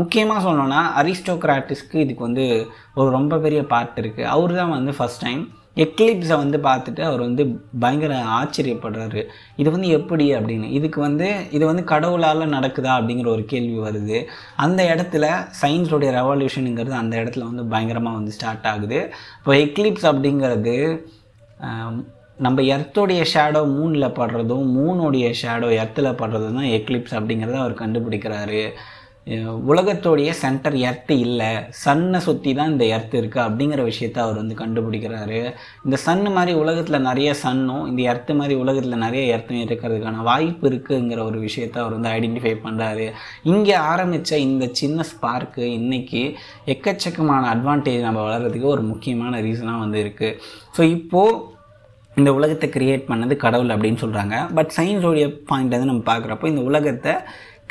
முக்கியமாக 0.00 0.40
சொல்லணும்னா 0.46 0.80
அரிஸ்டோக்ராட்டிஸ்க்கு 1.00 1.96
இதுக்கு 2.04 2.22
வந்து 2.28 2.46
ஒரு 2.98 3.08
ரொம்ப 3.18 3.38
பெரிய 3.44 3.60
பார்ட் 3.72 4.00
இருக்குது 4.02 4.30
அவர் 4.34 4.54
தான் 4.60 4.74
வந்து 4.76 4.92
ஃபஸ்ட் 4.98 5.24
டைம் 5.26 5.42
எக்லிப்ஸை 5.84 6.36
வந்து 6.42 6.58
பார்த்துட்டு 6.66 7.02
அவர் 7.08 7.20
வந்து 7.26 7.42
பயங்கர 7.82 8.14
ஆச்சரியப்படுறாரு. 8.38 9.20
இது 9.60 9.68
வந்து 9.74 9.88
எப்படி 9.98 10.26
அப்படின்னு? 10.38 10.68
இதுக்கு 10.78 10.98
வந்து 11.06 11.28
இது 11.56 11.64
வந்து 11.70 11.84
கடவுளால் 11.92 12.52
நடக்குதா 12.56 12.92
அப்படிங்கிற 12.98 13.28
ஒரு 13.34 13.44
கேள்வி 13.52 13.78
வருது. 13.86 14.18
அந்த 14.64 14.80
இடத்துல 14.92 15.24
சயின்ஸோடைய 15.60 16.10
ரெவல்யூஷனுங்கிறது 16.20 16.96
அந்த 17.02 17.14
இடத்துல 17.22 17.48
வந்து 17.50 17.64
பயங்கரமாக 17.74 18.18
வந்து 18.20 18.36
ஸ்டார்ட் 18.38 18.68
ஆகுது. 18.72 19.00
இப்போ 19.40 19.54
எக்லிப்ஸ் 19.66 20.08
அப்படிங்கிறது 20.12 20.76
நம்ம 22.46 22.62
எர்த்தோடைய 22.74 23.22
ஷேடோ 23.30 23.60
மூணில் 23.76 24.14
படுறதும் 24.18 24.66
மூனோடைய 24.74 25.28
ஷேடோ 25.38 25.68
எர்த்தில் 25.82 26.18
படுறதும் 26.20 26.58
தான் 26.58 26.72
எக்லிப்ஸ் 26.76 27.16
அப்படிங்கிறத 27.18 27.56
அவர் 27.62 27.80
கண்டுபிடிக்கிறாரு. 27.80 28.62
உலகத்தோடைய 29.70 30.30
சென்டர் 30.42 30.76
எர்த்து 30.88 31.14
இல்லை. 31.18 31.48
சன்னை 31.84 32.18
சுற்றி 32.26 32.50
தான் 32.54 32.70
இந்த 32.72 32.84
எர்த்து 32.96 33.16
இருக்குது 33.20 33.44
அப்படிங்கிற 33.46 33.80
விஷயத்த 33.88 34.18
அவர் 34.24 34.40
வந்து 34.42 34.56
கண்டுபிடிக்கிறாரு. 34.60 35.40
இந்த 35.84 35.96
சன்னு 36.06 36.30
மாதிரி 36.36 36.52
உலகத்தில் 36.62 37.06
நிறைய 37.08 37.30
சன்னும் 37.42 37.84
இந்த 37.86 38.00
எர்த்து 38.12 38.34
மாதிரி 38.34 38.56
உலகத்தில் 38.60 39.02
நிறைய 39.04 39.24
எர்த்தும் 39.34 39.64
இருக்கிறதுக்கான 39.64 40.22
வாய்ப்பு 40.22 40.66
இருக்குங்கிற 40.70 41.20
ஒரு 41.24 41.40
விஷயத்த 41.40 41.82
அவர் 41.82 41.96
வந்து 41.96 42.12
ஐடென்டிஃபை 42.12 42.54
பண்ணுறாரு 42.64 43.06
இங்கே 43.44 43.76
ஆரம்பித்த 43.90 44.38
இந்த 44.38 44.64
சின்ன 44.72 45.04
ஸ்பார்க்கு 45.10 45.64
இன்றைக்கி 45.78 46.22
எக்கச்சக்கமான 46.66 47.44
அட்வான்டேஜ் 47.54 48.08
நம்ம 48.08 48.24
வளர்கிறதுக்கு 48.28 48.68
ஒரு 48.68 48.84
முக்கியமான 48.84 49.40
ரீசனாக 49.40 49.84
வந்து 49.84 50.00
இருக்குது 50.04 50.36
ஸோ 50.76 50.82
இப்போது 50.96 51.36
இந்த 52.16 52.30
உலகத்தை 52.32 52.68
கிரியேட் 52.68 53.04
பண்ணது 53.08 53.34
கடவுள் 53.36 53.74
அப்படின்னு 53.74 54.00
சொல்கிறாங்க 54.00 54.36
பட் 54.54 54.70
சயின்ஸோடைய 54.76 55.26
பாயிண்ட் 55.46 55.74
வந்து 55.74 55.90
நம்ம 55.90 56.04
பார்க்குறப்போ 56.08 56.46
இந்த 56.46 56.62
உலகத்தை 56.62 57.12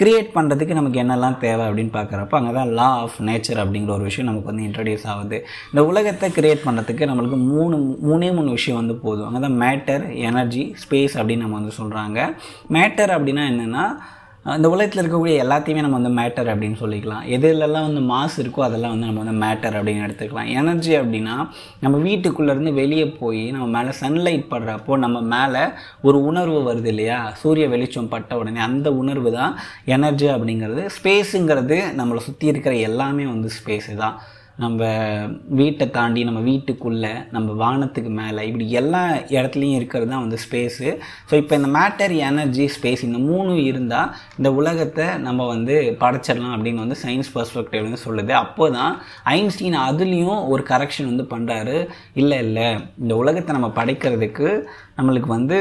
கிரியேட் 0.02 0.28
பண்ணுறதுக்கு 0.36 0.78
நமக்கு 0.78 1.02
என்னெல்லாம் 1.04 1.38
தேவை 1.44 1.64
அப்படின்னு 1.68 1.94
பார்க்குறப்ப 1.96 2.36
அங்கே 2.40 2.52
தான் 2.58 2.72
லா 2.80 2.90
ஆஃப் 3.04 3.16
நேச்சர் 3.28 3.62
அப்படிங்கிற 3.62 3.92
ஒரு 3.96 4.06
விஷயம் 4.10 4.28
நமக்கு 4.30 4.50
வந்து 4.52 4.66
இன்ட்ரடியூஸ் 4.68 5.06
ஆகுது. 5.14 5.38
இந்த 5.72 5.82
உலகத்தை 5.92 6.28
கிரியேட் 6.36 6.66
பண்ணுறதுக்கு 6.66 7.08
நம்மளுக்கு 7.12 7.40
மூணு 7.54 7.78
மூணே 8.10 8.30
மூணு 8.38 8.50
விஷயம் 8.58 8.80
வந்து 8.82 8.96
போதும். 9.06 9.28
அங்கே 9.30 9.42
தான் 9.48 9.58
மேட்டர் 9.64 10.04
எனர்ஜி 10.30 10.64
ஸ்பேஸ் 10.84 11.16
அப்படின்னு 11.20 11.46
நம்ம 11.46 11.60
வந்து 11.62 11.76
சொல்கிறாங்க 11.82 12.20
மேட்டர் 12.78 13.14
அப்படின்னா 13.18 13.46
என்னென்னா 13.54 13.86
இந்த 14.46 14.68
உலகத்தில் 14.74 15.00
இருக்கக்கூடிய 15.02 15.36
எல்லாத்தையுமே 15.44 15.82
நம்ம 15.84 15.98
வந்து 16.00 16.12
மேட்டர் 16.20 16.50
அப்படின்னு 16.52 16.78
சொல்லிக்கலாம். 16.82 17.24
எதுலெல்லாம் 17.36 17.88
வந்து 17.88 18.02
மாஸ் 18.12 18.36
இருக்கோ 18.44 18.62
அதெல்லாம் 18.68 18.94
வந்து 18.94 19.08
நம்ம 19.10 19.24
வந்து 19.24 19.40
மேட்டர் 19.44 19.76
அப்படின்னு 19.80 20.06
எடுத்துக்கலாம். 20.06 20.52
எனர்ஜி 20.60 20.94
அப்படின்னா 21.00 21.36
நம்ம 21.84 21.98
வீட்டுக்குள்ளேருந்து 22.06 22.74
வெளியே 22.82 23.08
போய் 23.22 23.44
நம்ம 23.56 23.68
மேலே 23.76 23.92
சன்லைட் 24.02 24.46
படுறப்போ 24.54 25.00
நம்ம 25.06 25.22
மேலே 25.34 25.64
ஒரு 26.08 26.20
உணர்வு 26.30 26.62
வருது 26.70 26.90
இல்லையா? 26.94 27.20
சூரிய 27.42 27.68
வெளிச்சம் 27.74 28.12
பட்ட 28.14 28.38
உடனே 28.38 28.64
அந்த 28.70 28.88
உணர்வு 29.02 29.32
தான் 29.40 29.54
எனர்ஜி 29.98 30.30
அப்படிங்கிறது. 30.38 30.86
ஸ்பேஸுங்கிறது 30.98 31.80
நம்மளை 32.02 32.24
சுற்றி 32.30 32.48
இருக்கிற 32.54 32.76
எல்லாமே 32.90 33.26
வந்து 33.34 33.52
ஸ்பேஸு 33.60 33.96
தான். 34.06 34.18
நம்ம 34.64 34.82
வீட்டை 35.60 35.86
தாண்டி 35.90 36.22
நம்ம 36.24 36.40
வீட்டுக்குள்ளே 36.40 37.14
நம்ம 37.36 37.56
வானத்துக்கு 37.64 38.12
மேலே 38.20 38.42
இப்படி 38.48 38.66
எல்லா 38.82 39.02
இடத்துலையும் 39.36 39.78
இருக்கிறது 39.80 40.12
தான் 40.12 40.24
வந்து 40.26 40.38
ஸ்பேஸு 40.46 40.88
ஸோ 41.30 41.34
இப்போ 41.42 41.56
இந்த 41.60 41.70
மேட்டர் 41.78 42.14
எனர்ஜி 42.30 42.66
ஸ்பேஸ் 42.76 43.06
இந்த 43.10 43.20
மூணும் 43.28 43.62
இருந்தால் 43.70 44.12
இந்த 44.38 44.52
உலகத்தை 44.54 45.08
நம்ம 45.28 45.48
வந்து 45.48 45.76
படைச்சிடலாம் 46.00 46.56
அப்படின்னு 46.56 46.84
வந்து 46.86 46.98
சயின்ஸ் 47.04 47.32
பர்ஸ்பெக்டிவ் 47.36 47.86
வந்து 47.88 48.04
சொல்லுது. 48.06 48.34
அப்போ 48.44 48.66
தான் 48.70 48.94
ஐன்ஸ்டீன் 49.36 49.78
அதுலேயும் 49.90 50.42
ஒரு 50.54 50.64
கரெக்ஷன் 50.70 51.12
வந்து 51.12 51.26
பண்ணுறாரு 51.34 51.78
இல்லை 52.14 52.40
இல்லை. 52.40 52.68
இந்த 53.04 53.16
உலகத்தை 53.16 53.54
நம்ம 53.60 53.72
படைக்கிறதுக்கு 53.80 54.50
நம்மளுக்கு 54.98 55.32
வந்து 55.38 55.60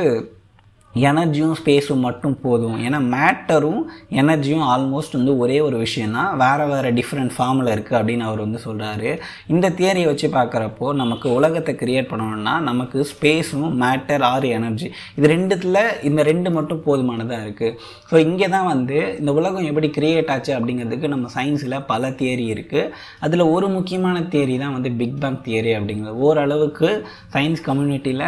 எனர்ஜியும் 1.04 1.54
ஸ்பேஸும் 1.60 2.04
மட்டும் 2.06 2.36
போதும். 2.42 2.76
ஏன்னா 2.86 2.98
மேட்டரும் 3.14 3.80
எனர்ஜியும் 4.20 4.64
ஆல்மோஸ்ட் 4.72 5.16
வந்து 5.18 5.38
ஒரே 5.38 5.60
ஒரு 5.60 5.76
விஷயந்தான் 5.76 6.36
வேறு 6.36 6.66
வேறு 6.66 6.90
டிஃப்ரெண்ட் 6.98 7.32
ஃபார்மில் 7.36 7.70
இருக்குது 7.74 7.98
அப்படின்னு 8.00 8.24
அவர் 8.28 8.42
வந்து 8.44 8.60
சொல்கிறாரு 8.64 9.10
இந்த 9.46 9.70
தியரியை 9.70 10.06
வச்சு 10.06 10.28
பார்க்குறப்போ 10.28 10.94
நமக்கு 10.94 11.28
உலகத்தை 11.34 11.74
கிரியேட் 11.74 12.10
பண்ணணும்னா 12.12 12.60
நமக்கு 12.60 13.06
ஸ்பேஸும் 13.12 13.70
மேட்டர் 13.82 14.22
ஆர் 14.22 14.44
எனர்ஜி 14.44 14.88
இது 15.18 15.26
ரெண்டுத்தில் 15.28 15.80
இந்த 16.02 16.22
ரெண்டு 16.22 16.50
மட்டும் 16.50 16.82
போதுமானதாக 16.82 17.44
இருக்குது 17.46 17.74
ஸோ 18.10 18.16
இங்கே 18.18 18.48
தான் 18.48 18.66
வந்து 18.66 19.18
இந்த 19.18 19.32
உலகம் 19.32 19.64
எப்படி 19.64 19.90
கிரியேட் 19.98 20.30
ஆச்சு 20.30 20.52
அப்படிங்கிறதுக்கு 20.58 21.08
நம்ம 21.08 21.28
சயின்ஸில் 21.36 21.78
பல 21.86 22.10
தியரி 22.10 22.46
இருக்குது 22.54 22.90
அதில் 23.20 23.40
ஒரு 23.40 23.68
முக்கியமான 23.68 24.16
தியரி 24.20 24.58
தான் 24.58 24.72
வந்து 24.72 24.90
பிக் 24.92 25.18
பேங் 25.20 25.40
தியரி 25.46 25.72
அப்படிங்கிறது. 25.78 26.16
ஓரளவுக்கு 26.26 26.88
சயின்ஸ் 27.34 27.62
கம்யூனிட்டியில் 27.66 28.26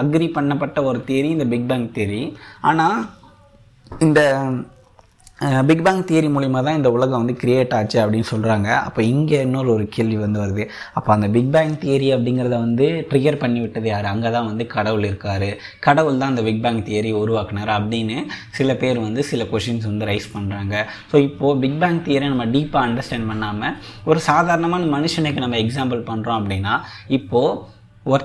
அக்ரி 0.00 0.28
பண்ணப்பட்ட 0.38 0.84
ஒரு 0.84 1.04
தியரி 1.08 1.28
இந்த 1.28 1.44
பிக் 1.44 1.66
பேங் 1.66 1.86
தியரி 1.94 2.02
ஆனால் 2.70 2.98
இந்த 4.00 4.20
பிக் 5.68 5.82
பேங் 5.86 6.02
தியரி 6.08 6.28
மூலிமா 6.34 6.60
தான் 6.66 6.76
இந்த 6.78 6.90
உலகம் 6.96 7.20
வந்து 7.22 7.34
கிரியேட் 7.40 7.74
ஆச்சு 7.78 7.96
அப்படின்னு 8.02 8.28
சொல்கிறாங்க 8.30 8.68
அப்போ 8.86 9.00
இங்கே 9.02 9.38
இன்னொரு 9.46 9.68
ஒரு 9.72 9.84
கேள்வி 9.96 10.16
வந்து 10.16 10.38
வருது. 10.42 10.64
அப்போ 10.98 11.10
அந்த 11.12 11.28
பிக் 11.28 11.50
பேங் 11.54 11.74
தியரி 11.82 12.08
அப்படிங்கிறத 12.16 12.56
வந்து 12.66 12.86
ட்ரிகர் 13.10 13.40
பண்ணி 13.42 13.60
விட்டது 13.60 13.88
யார்? 13.88 14.06
அங்கே 14.12 14.30
தான் 14.30 14.48
வந்து 14.50 14.66
கடவுள் 14.66 15.04
இருக்கார். 15.10 15.48
கடவுள் 15.80 16.20
தான் 16.20 16.32
அந்த 16.32 16.44
பிக் 16.48 16.62
பேங் 16.66 16.80
தியரி 16.88 17.12
உருவாக்குனார் 17.22 17.72
அப்படின்னு 17.78 18.18
சில 18.58 18.76
பேர் 18.82 19.04
வந்து 19.06 19.24
சில 19.30 19.44
கொஷின்ஸ் 19.52 19.90
வந்து 19.90 20.08
ரைஸ் 20.12 20.28
பண்ணுறாங்க 20.36 20.74
ஸோ 21.12 21.18
இப்போது 21.28 21.60
பிக் 21.60 21.78
பேங் 21.82 22.00
தியரி 22.08 22.28
நம்ம 22.28 22.48
டீப்பாக 22.56 22.86
அண்டர்ஸ்டாண்ட் 22.88 23.30
பண்ணாமல் 23.32 23.76
ஒரு 24.04 24.22
சாதாரணமான 24.30 24.90
மனுஷனுக்கு 24.96 25.44
நம்ம 25.46 25.58
எக்ஸாம்பிள் 25.66 26.02
பண்ணுறோம் 26.12 26.40
அப்படின்னா 26.40 26.76
இப்போது 27.18 27.72
ஒரு 28.12 28.24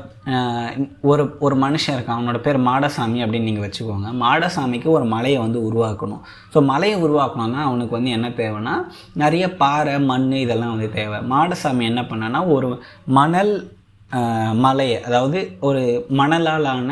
ஒரு 1.01 1.24
ஒரு 1.39 1.55
மனுஷன் 1.63 1.95
இருக்கான் 1.95 2.17
அவனோட 2.17 2.39
பேர் 2.45 2.57
மாடசாமி 2.67 3.19
அப்படின்னு 3.24 3.48
நீங்கள் 3.50 3.65
வச்சுக்கோங்க. 3.65 4.09
மாடசாமிக்கு 4.24 4.89
ஒரு 4.95 5.05
மலையை 5.13 5.39
வந்து 5.41 5.59
உருவாக்கணும். 5.69 6.21
ஸோ 6.53 6.62
மலையை 6.71 6.98
உருவாக்கணும்னா 7.03 7.62
அவனுக்கு 7.67 7.98
வந்து 7.98 8.15
என்ன 8.17 8.29
தேவைன்னா 8.41 8.75
நிறைய 9.13 9.45
பாறை 9.62 9.95
மண் 10.12 10.31
இதெல்லாம் 10.43 10.74
வந்து 10.75 10.89
தேவை. 10.91 11.19
மாடசாமி 11.33 11.86
என்ன 11.91 12.01
பண்ணனா 12.01 12.41
ஒரு 12.55 12.71
மணல் 13.19 13.53
மலையை 14.63 14.96
அதாவது 15.08 15.39
ஒரு 15.60 15.82
மணலாலான 16.20 16.92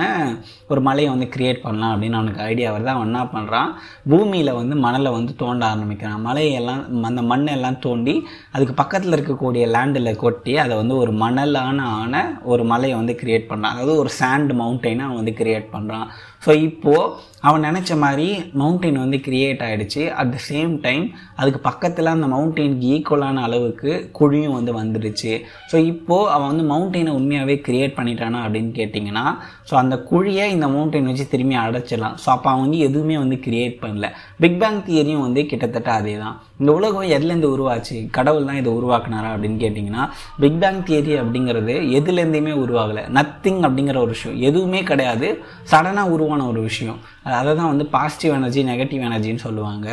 ஒரு 0.69 0.81
மலையை 0.81 1.09
வந்து 1.13 1.27
க்ரியேட் 1.35 1.63
பண்ணலாம் 1.63 1.93
அப்படின்னு 1.93 2.19
அவனுக்கு 2.19 2.41
ஐடியா 2.49 2.69
வருது. 2.73 2.91
அவன் 2.93 3.07
என்ன 3.09 3.21
பண்ணுறான் 3.33 3.69
பூமியில் 4.09 4.51
வந்து 4.53 4.75
மணலை 4.85 5.11
வந்து 5.11 5.33
தோண்ட 5.35 5.63
ஆரம்பிக்கிறான். 5.71 6.21
மலையெல்லாம் 6.27 6.83
அந்த 7.09 7.23
மண்ணெல்லாம் 7.31 7.79
தோண்டி 7.79 8.15
அதுக்கு 8.53 8.73
பக்கத்தில் 8.73 9.15
இருக்கக்கூடிய 9.17 9.65
லேண்டில் 9.75 10.11
கொட்டி 10.15 10.55
அதை 10.57 10.75
வந்து 10.77 10.95
ஒரு 10.97 11.13
மணலான 11.23 11.79
ஆன 11.99 12.23
ஒரு 12.43 12.63
மலையை 12.63 12.97
வந்து 12.97 13.15
க்ரியேட் 13.21 13.49
பண்ணுறான் 13.49 13.75
அதாவது 13.75 13.95
ஒரு 13.97 14.11
சாண்ட் 14.19 14.53
மவுண்டெயினை 14.61 15.05
அவன் 15.05 15.21
வந்து 15.21 15.37
க்ரியேட் 15.41 15.67
பண்ணுறான் 15.73 16.07
ஸோ 16.45 16.51
இப்போது 16.61 17.11
அவன் 17.41 17.65
நினச்ச 17.67 17.91
மாதிரி 17.97 18.27
மவுண்டெயின் 18.59 18.99
வந்து 19.03 19.17
கிரியேட் 19.25 19.61
ஆகிடுச்சு 19.65 20.03
அட் 20.19 20.31
த 20.35 20.39
சேம் 20.49 20.73
டைம் 20.81 21.05
அதுக்கு 21.35 21.59
பக்கத்தில் 21.59 22.13
அந்த 22.13 22.27
மவுண்டெயினுக்கு 22.27 22.87
ஈக்குவலான 22.95 23.41
அளவுக்கு 23.41 23.91
குழியும் 24.19 24.55
வந்து 24.57 24.73
வந்துடுச்சு 24.73 25.33
ஸோ 25.71 25.77
இப்போது 25.85 26.31
அவன் 26.31 26.49
வந்து 26.51 26.65
மவுண்டெயின் 26.71 27.06
உண்மையாகவே 27.09 27.61
கிரியேட் 27.65 27.97
பண்ணிட்டானா 27.97 28.39
அப்படின்னு 28.45 28.71
கேட்டிங்கன்னா 28.79 29.25
ஸோ 29.69 29.75
அந்த 29.75 30.03
குழியை 30.11 30.45
இந்த 30.47 30.67
மவுண்டெயின் 30.67 31.03
வச்சு 31.03 31.27
திரும்பி 31.27 31.55
அடைச்சிடலாம். 31.55 32.15
ஸோ 32.25 32.25
அப்போ 32.25 32.49
அவங்க 32.49 32.75
எதுவுமே 32.77 33.17
வந்து 33.17 33.35
கிரியேட் 33.35 33.77
பண்ணல. 33.81 34.09
பிக் 34.41 34.59
பேங் 34.61 34.79
தியரியும் 34.87 35.23
வந்து 35.25 35.41
கிட்டத்தட்ட 35.51 35.89
அதே 35.99 36.15
தான் 36.23 36.35
இந்த 36.61 36.71
உலகம் 36.77 37.09
எதுலேருந்து 37.15 37.49
உருவாச்சு? 37.55 37.95
கடவுள் 38.17 38.47
தான் 38.49 38.59
இதை 38.61 38.69
உருவாக்குனாரா 38.79 39.29
அப்படின்னு 39.33 39.57
கேட்டிங்கன்னா 39.63 40.03
பிக் 40.41 40.59
பேங் 40.61 40.79
தியரி 40.87 41.13
அப்படிங்கிறது 41.21 41.75
எதுலேருந்துமே 41.99 42.53
உருவாகலை. 42.63 43.03
நத்திங் 43.17 43.61
அப்படிங்கிற 43.67 43.97
ஒரு 44.05 44.11
விஷயம். 44.15 44.37
எதுவுமே 44.49 44.81
கிடையாது. 44.91 45.27
சடனாக 45.71 46.13
உருவான 46.15 46.45
ஒரு 46.51 46.61
விஷயம். 46.69 46.99
அதை 47.39 47.51
தான் 47.59 47.69
வந்து 47.71 47.85
பாசிட்டிவ் 47.95 48.33
எனர்ஜி 48.37 48.61
நெகட்டிவ் 48.71 49.01
எனர்ஜின்னு 49.07 49.43
சொல்லுவாங்க. 49.45 49.87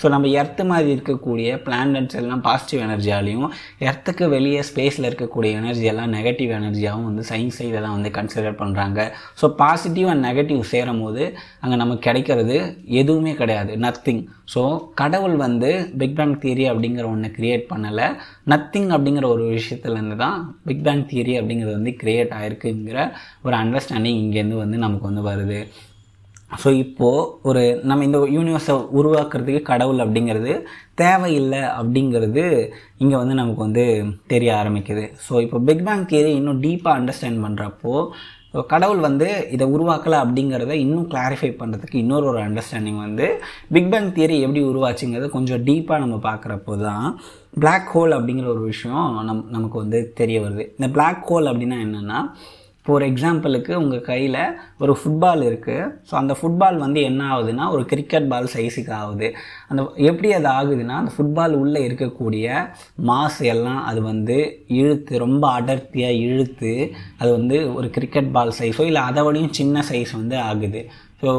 ஸோ 0.00 0.06
நம்ம 0.14 0.28
எர்த்து 0.40 0.62
மாதிரி 0.70 0.88
இருக்கக்கூடிய 0.96 1.48
பிளானட்ஸ் 1.66 2.18
எல்லாம் 2.20 2.42
பாசிட்டிவ் 2.48 2.82
எனர்ஜியாலையும் 2.86 3.48
எர்த்துக்கு 3.88 4.26
வெளியே 4.36 4.60
ஸ்பேஸில் 4.70 5.08
இருக்கக்கூடிய 5.10 5.50
எனர்ஜி 5.60 5.86
எல்லாம் 5.92 6.12
நெகட்டிவ் 6.18 6.52
எனர்ஜியாகவும் 6.60 7.08
வந்து 7.10 7.24
சயின்ஸை 7.30 7.66
இதை 7.70 7.80
தான் 7.86 7.96
வந்து 7.98 8.12
கன்சிடர் 8.18 8.58
பண்ணுறாங்க 8.62 9.00
ஸோ 9.42 9.48
பாசிட்டிவ் 9.62 10.08
அண்ட் 10.14 10.26
நெகட்டிவ் 10.28 10.62
சேரும் 10.74 11.02
போது 11.04 11.24
அங்கே 11.62 11.78
நமக்கு 11.84 12.06
கிடைக்கிறது 12.08 12.58
எதுவுமே 13.02 13.34
கிடையாது. 13.42 13.72
நத்திங் 13.88 14.22
ஸோ 14.54 14.62
கடவுள் 15.00 15.36
வந்து 15.46 15.70
பிக் 16.00 16.16
பேங் 16.20 16.36
தியரி 16.44 16.64
அப்படிங்கிற 16.72 17.06
ஒன்று 17.14 17.34
கிரியேட் 17.36 17.64
பண்ணலை. 17.72 18.06
நத்திங் 18.52 18.90
அப்படிங்கிற 18.96 19.26
ஒரு 19.34 19.44
விஷயத்துலேருந்து 19.56 20.16
தான் 20.24 20.38
பிக் 20.68 20.86
பேங் 20.86 21.04
தியரி 21.12 21.34
அப்படிங்கிறது 21.40 21.78
வந்து 21.78 21.94
க்ரியேட் 22.02 22.34
ஆகிருக்குங்கிற 22.38 22.98
ஒரு 23.46 23.56
அண்டர்ஸ்டாண்டிங் 23.62 24.22
இங்கேருந்து 24.24 24.64
வந்து 24.64 24.84
நமக்கு 24.86 25.10
வந்து 25.10 25.24
வருது. 25.30 25.60
ஸோ 26.60 26.68
இப்போது 26.82 27.24
ஒரு 27.48 27.62
நம்ம 27.88 28.04
இந்த 28.06 28.18
யூனிவர்ஸை 28.36 28.74
உருவாக்குறதுக்கு 28.98 29.60
கடவுள் 29.70 29.98
அப்படிங்கிறது 30.04 30.52
தேவையில்லை 31.02 31.60
அப்படிங்கிறது 31.80 32.44
இங்கே 33.02 33.16
வந்து 33.22 33.34
நமக்கு 33.40 33.60
வந்து 33.66 33.84
தெரிய 34.32 34.50
ஆரம்பிக்குது. 34.60 35.04
ஸோ 35.26 35.32
இப்போ 35.44 35.58
பிக் 35.68 35.84
பேங் 35.88 36.06
தியரி 36.12 36.30
இன்னும் 36.38 36.62
டீப்பாக 36.64 36.98
அண்டர்ஸ்டாண்ட் 37.00 37.44
பண்ணுறப்போ 37.46 37.92
ஸோ 38.54 38.66
கடவுள் 38.66 38.98
வந்து 38.98 39.26
இதை 39.50 39.64
உருவாக்கலை 39.68 40.18
அப்படிங்கிறத 40.20 40.70
இன்னும் 40.70 41.10
கிளாரிஃபை 41.10 41.50
பண்ணுறதுக்கு 41.60 41.96
இன்னொரு 41.96 42.26
ஒரு 42.26 42.38
அண்டர்ஸ்டாண்டிங் 42.38 43.00
வந்து 43.00 43.26
பிக் 43.68 43.90
பேங் 43.90 44.08
தியரி 44.12 44.36
எப்படி 44.40 44.62
உருவாச்சுங்கிறது 44.64 45.28
கொஞ்சம் 45.28 45.64
டீப்பாக 45.64 45.98
நம்ம 45.98 46.16
பார்க்குறப்போ 46.22 46.76
தான் 46.80 47.04
பிளாக் 47.58 47.90
ஹோல் 47.94 48.14
அப்படிங்கிற 48.16 48.46
ஒரு 48.46 48.60
விஷயம் 48.60 49.24
நம் 49.24 49.44
நமக்கு 49.48 49.78
வந்து 49.78 50.12
தெரிய 50.14 50.40
வருது. 50.40 50.64
இந்த 50.78 50.88
பிளாக் 50.88 51.22
ஹோல் 51.28 51.50
அப்படின்னா 51.50 51.78
என்னென்னா 51.86 52.20
இப்போ 52.88 52.98
ஒரு 53.00 53.08
எக்ஸாம்பிளுக்கு 53.12 53.72
உங்கள் 53.80 54.04
கையில் 54.08 54.36
ஒரு 54.82 54.92
ஃபுட்பால் 55.00 55.42
இருக்குது 55.48 55.88
ஸோ 56.08 56.12
அந்த 56.20 56.34
ஃபுட்பால் 56.38 56.76
வந்து 56.82 57.00
என்ன 57.08 57.22
ஆகுதுன்னா 57.32 57.64
ஒரு 57.74 57.82
கிரிக்கெட் 57.90 58.28
பால் 58.30 58.48
சைஸுக்கு 58.54 58.92
ஆகுது. 59.00 59.28
அந்த 59.70 59.82
எப்படி 60.10 60.28
அது 60.36 60.48
ஆகுதுன்னா 60.52 60.94
அந்த 61.00 61.12
ஃபுட்பால் 61.16 61.56
உள்ளே 61.62 61.80
இருக்கக்கூடிய 61.88 62.46
மாஸ் 63.10 63.38
எல்லாம் 63.52 63.82
அது 63.90 64.02
வந்து 64.02 64.38
இழுத்து 64.78 65.22
ரொம்ப 65.24 65.44
அடர்த்தியாக 65.58 66.22
இழுத்து 66.26 66.72
அது 67.18 67.30
வந்து 67.38 67.58
ஒரு 67.74 67.90
கிரிக்கெட் 67.98 68.32
பால் 68.38 68.56
சைஸோ 68.60 68.86
இல்லை 68.90 69.02
அதை 69.10 69.24
விடையும் 69.28 69.56
சின்ன 69.60 69.84
சைஸ் 69.90 70.14
வந்து 70.20 70.38
ஆகுது. 70.48 70.82
ஸோ 71.22 71.30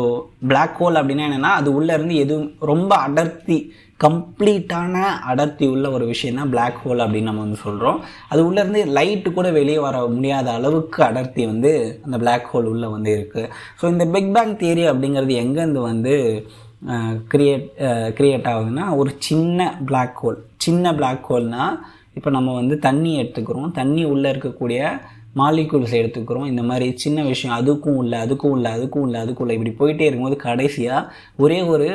பிளாக் 0.52 0.80
ஹோல் 0.82 1.00
அப்படின்னா 1.02 1.28
என்னென்னா 1.30 1.54
அது 1.60 1.72
உள்ளேருந்து 1.80 2.16
எதுவும் 2.26 2.50
ரொம்ப 2.74 2.92
அடர்த்தி 3.08 3.60
கம்ப்ளீட்டான 4.00 4.96
அடர்த்தி 5.32 5.66
உள்ள 5.68 5.88
ஒரு 5.92 6.06
விஷயம் 6.06 6.40
தான் 6.40 6.52
பிளாக் 6.54 6.80
ஹோல் 6.84 7.04
அப்படின்னு 7.06 7.30
நம்ம 7.30 7.44
வந்து 7.46 7.60
சொல்கிறோம் 7.66 8.00
அது 8.30 8.42
உள்ளேருந்து 8.48 8.82
லைட்டு 8.98 9.32
கூட 9.34 9.48
வெளியே 9.52 9.80
வர 9.88 10.06
முடியாத 10.16 10.50
அளவுக்கு 10.52 11.02
அடர்த்தி 11.04 11.46
வந்து 11.46 11.72
அந்த 12.06 12.18
பிளாக் 12.18 12.50
ஹோல் 12.54 12.72
உள்ளே 12.74 12.90
வந்து 12.96 13.12
இருக்குது 13.18 13.50
ஸோ 13.82 13.88
இந்த 13.90 14.08
பிக் 14.16 14.34
பேங் 14.38 14.56
தியரி 14.56 14.86
அப்படிங்கிறது 14.92 15.36
எங்கேருந்து 15.44 15.84
வந்து 15.92 16.16
க்ரியேட் 17.34 17.66
க்ரியேட் 18.18 18.50
ஆகுதுன்னா 18.52 18.86
ஒரு 18.96 19.12
சின்ன 19.28 19.70
பிளாக் 19.86 20.20
ஹோல் 20.22 20.38
சின்ன 20.58 20.94
பிளாக் 20.94 21.30
ஹோல்னால் 21.32 21.74
இப்போ 22.18 22.30
நம்ம 22.36 22.54
வந்து 22.54 22.76
தண்ணி 22.80 23.12
எடுத்துக்கிறோம். 23.22 23.72
தண்ணி 23.72 24.04
உள்ளே 24.14 24.28
இருக்கக்கூடிய 24.34 24.80
மாலிகூல்ஸ் 25.40 25.94
எடுத்துக்கிறோம். 26.00 26.48
இந்த 26.52 26.64
மாதிரி 26.70 26.88
சின்ன 27.04 27.20
விஷயம் 27.24 27.58
அதுக்கும் 27.60 28.00
இல்லை 28.04 28.18
அதுக்கும் 28.26 28.56
இல்லை 28.58 28.70
அதுக்கும் 28.78 29.06
இல்லை 29.08 29.20
அதுக்கும் 29.24 29.46
இல்லை 29.46 29.58
இப்படி 29.58 29.74
போயிட்டே 29.82 30.08
இருக்கும்போது 30.08 30.38
கடைசியாக 30.48 31.12
ஒரே 31.44 31.60
ஒரு 31.74 31.88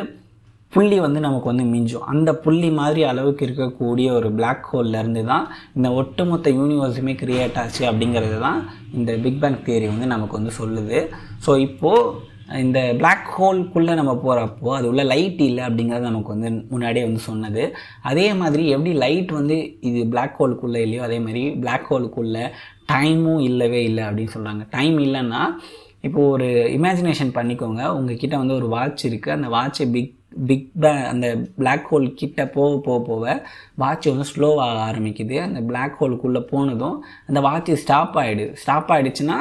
புள்ளி 0.74 0.96
வந்து 1.04 1.20
நமக்கு 1.24 1.50
வந்து 1.50 1.64
மிஞ்சும். 1.72 2.06
அந்த 2.12 2.30
புள்ளி 2.44 2.68
மாதிரி 2.78 3.02
அளவுக்கு 3.10 3.42
இருக்கக்கூடிய 3.46 4.08
ஒரு 4.18 4.28
பிளாக் 4.38 4.68
ஹோல்லேருந்து 4.70 5.22
தான் 5.32 5.44
இந்த 5.76 5.88
ஒட்டுமொத்த 6.00 6.50
யூனிவர்ஸுமே 6.60 7.14
கிரியேட் 7.22 7.58
ஆச்சு 7.62 7.82
அப்படிங்கிறது 7.90 8.38
தான் 8.46 8.60
இந்த 8.98 9.12
பிக் 9.24 9.42
பேங் 9.42 9.64
தியரி 9.66 9.88
வந்து 9.92 10.08
நமக்கு 10.14 10.38
வந்து 10.40 10.54
சொல்லுது. 10.60 11.00
ஸோ 11.46 11.52
இப்போது 11.66 12.32
இந்த 12.64 12.78
பிளாக் 13.00 13.28
ஹோல்குள்ளே 13.36 13.92
நம்ம 14.00 14.12
போகிறப்போ 14.24 14.72
அது 14.78 14.86
உள்ள 14.90 15.02
லைட் 15.12 15.40
இல்லை 15.46 15.62
அப்படிங்கிறது 15.68 16.08
நமக்கு 16.10 16.34
வந்து 16.34 16.50
முன்னாடியே 16.72 17.04
வந்து 17.06 17.22
சொன்னது. 17.28 17.62
அதே 18.10 18.26
மாதிரி 18.40 18.64
எப்படி 18.74 18.92
லைட் 19.04 19.30
வந்து 19.38 19.56
இது 19.90 20.00
பிளாக் 20.14 20.36
ஹோலுக்குள்ளே 20.40 20.82
இல்லையோ 20.86 21.04
அதே 21.08 21.18
மாதிரி 21.26 21.44
பிளாக் 21.62 21.88
ஹோலுக்குள்ளே 21.92 22.44
டைமும் 22.92 23.40
இல்லவே 23.48 23.80
இல்லை 23.90 24.04
அப்படின்னு 24.08 24.34
சொல்கிறாங்க 24.36 24.64
டைம் 24.76 24.98
இல்லைன்னா 25.06 25.42
இப்போது 26.06 26.30
ஒரு 26.34 26.48
இமேஜினேஷன் 26.76 27.30
பண்ணிக்கோங்க. 27.36 27.82
உங்ககிட்ட 27.98 28.34
வந்து 28.40 28.58
ஒரு 28.60 28.66
வாட்ச் 28.74 29.04
இருக்குது 29.10 29.36
அந்த 29.36 29.48
வாட்சை 29.56 29.84
பிக் 29.94 30.12
பிக் 30.48 30.70
பே 30.82 30.92
அந்த 31.12 31.26
பிளாக் 31.60 31.86
ஹோல் 31.90 32.08
கிட்ட 32.20 32.46
போக 32.56 32.72
போக 32.86 32.98
போக 33.10 33.36
வாட்ச் 33.82 34.10
வந்து 34.12 34.30
ஸ்லோவாக 34.32 34.82
ஆரம்பிக்குது. 34.88 35.38
அந்த 35.46 35.60
பிளாக் 35.70 36.00
ஹோலுக்குள்ளே 36.00 36.42
போனதும் 36.52 36.98
அந்த 37.28 37.40
வாட்ச் 37.48 37.72
ஸ்டாப் 37.84 38.18
ஆகிடுது 38.22 38.52
ஸ்டாப் 38.64 38.92
ஆகிடுச்சுன்னா 38.96 39.38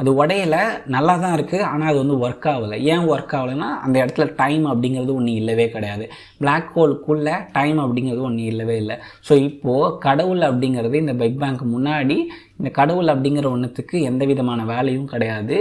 அது 0.00 0.10
உடையலை 0.20 0.60
நல்லா 0.94 1.14
தான் 1.22 1.32
இருக்குது 1.36 1.64
ஆனால் 1.70 1.88
அது 1.90 1.98
வந்து 2.02 2.16
ஒர்க் 2.24 2.46
ஆகலை. 2.50 2.76
ஏன் 2.92 3.06
ஒர்க் 3.12 3.32
ஆகலைன்னா 3.38 3.68
அந்த 3.84 3.96
இடத்துல 4.02 4.24
டைம் 4.42 4.64
அப்படிங்கிறது 4.72 5.12
ஒன்று 5.14 5.32
இல்லவே 5.40 5.66
கிடையாது. 5.70 6.04
பிளாக் 6.42 6.68
ஹோலுக்குள்ளே 6.76 7.34
டைம் 7.56 7.78
அப்படிங்கிறது 7.84 8.22
ஒன்று 8.28 8.44
இல்லவே 8.52 8.76
இல்லை. 8.82 8.96
ஸோ 9.28 9.32
இப்போது 9.48 9.96
கடவுள் 10.06 10.42
அப்படிங்கிறது 10.50 10.94
இந்த 11.04 11.14
பிக் 11.22 11.40
பேங்க் 11.40 11.64
முன்னாடி 11.74 12.18
இந்த 12.58 12.70
கடவுள் 12.80 13.12
அப்படிங்கிற 13.14 13.48
ஒன்றுத்துக்கு 13.54 13.98
எந்த 14.10 14.24
விதமான 14.24 14.64
வேலையும் 14.64 15.10
கிடையாது. 15.14 15.58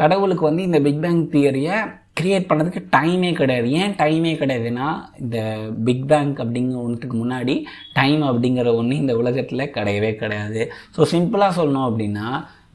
கடவுளுக்கு 0.00 0.44
வந்து 0.50 0.62
இந்த 0.62 0.80
பிக் 0.80 1.02
பேங் 1.06 1.22
தியரியை 1.34 1.78
க்ரியேட் 2.22 2.48
பண்ணதுக்கு 2.50 2.80
டைமே 2.96 3.30
கிடையாது. 3.40 3.68
ஏன் 3.82 3.94
டைமே 4.00 4.32
கிடையாதுன்னா 4.40 4.88
இந்த 5.24 5.38
பிக் 5.86 6.08
பேங்க் 6.12 6.40
அப்படிங்கிற 6.44 6.80
ஒன்றுக்கு 6.86 7.16
முன்னாடி 7.22 7.54
டைம் 8.00 8.24
அப்படிங்கிற 8.30 8.74
ஒன்று 8.80 9.02
இந்த 9.02 9.14
உலகத்தில் 9.22 9.72
கிடையவே 9.76 10.12
கிடையாது. 10.24 10.64
ஸோ 10.96 11.06
சிம்பிளாக 11.14 11.56
சொல்லணும் 11.60 11.88
அப்படின்னா 11.90 12.26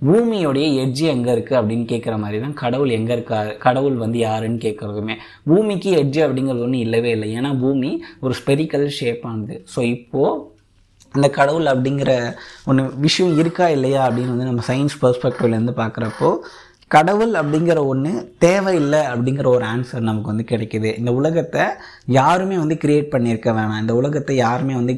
பூமியோடைய 0.07 0.65
எட்ஜ் 0.81 0.99
எங்கே 1.13 1.31
இருக்குது 1.35 1.59
அப்படின்னு 1.59 1.85
கேட்குற 1.91 2.15
மாதிரி 2.23 2.37
தான் 2.43 2.57
கடவுள் 2.59 2.91
எங்கே 2.97 3.13
இருக்கா 3.15 3.39
கடவுள் 3.63 3.95
வந்து 4.01 4.17
யாருன்னு 4.25 4.59
கேட்குறதுமே 4.65 5.15
பூமிக்கு 5.49 5.91
எட்ஜ் 6.01 6.19
அப்படிங்கிறது 6.25 6.65
ஒன்றும் 6.65 6.83
இல்லவே 6.87 7.11
இல்லை. 7.15 7.29
ஏன்னா 7.37 7.51
பூமி 7.63 7.89
ஒரு 8.25 8.35
ஸ்பெரிக்கல் 8.41 8.85
ஷேப்பானது 8.99 9.57
ஸோ 9.75 9.81
இப்போது 9.95 10.35
அந்த 11.15 11.27
கடவுள் 11.39 11.67
அப்படிங்கிற 11.71 12.11
ஒன்று 12.69 12.83
விஷயம் 13.05 13.35
இருக்கா 13.41 13.67
இல்லையா 13.75 14.01
அப்படின்னு 14.07 14.33
வந்து 14.35 14.49
நம்ம 14.49 14.63
சயின்ஸ் 14.69 14.97
பர்ஸ்பெக்டிவ்லேருந்து 15.03 15.75
பார்க்குறப்போ 15.81 16.29
கடவுள் 16.95 17.33
அப்படிங்கிற 17.39 17.79
ஒன்று 17.91 18.11
தேவையில்லை 18.43 18.99
அப்படிங்கிற 19.13 19.47
ஒரு 19.55 19.65
ஆன்சர் 19.71 20.07
நமக்கு 20.09 20.31
வந்து 20.31 20.45
கிடைக்கிது. 20.51 20.89
இந்த 20.99 21.11
உலகத்தை 21.19 21.63
யாருமே 22.19 22.57
வந்து 22.63 22.75
கிரியேட் 22.83 23.13
பண்ணியிருக்க 23.15 23.49
வேணாம். 23.57 23.81
இந்த 23.83 23.93
உலகத்தை 24.01 24.35
யாருமே 24.45 24.75
வந்து 24.81 24.95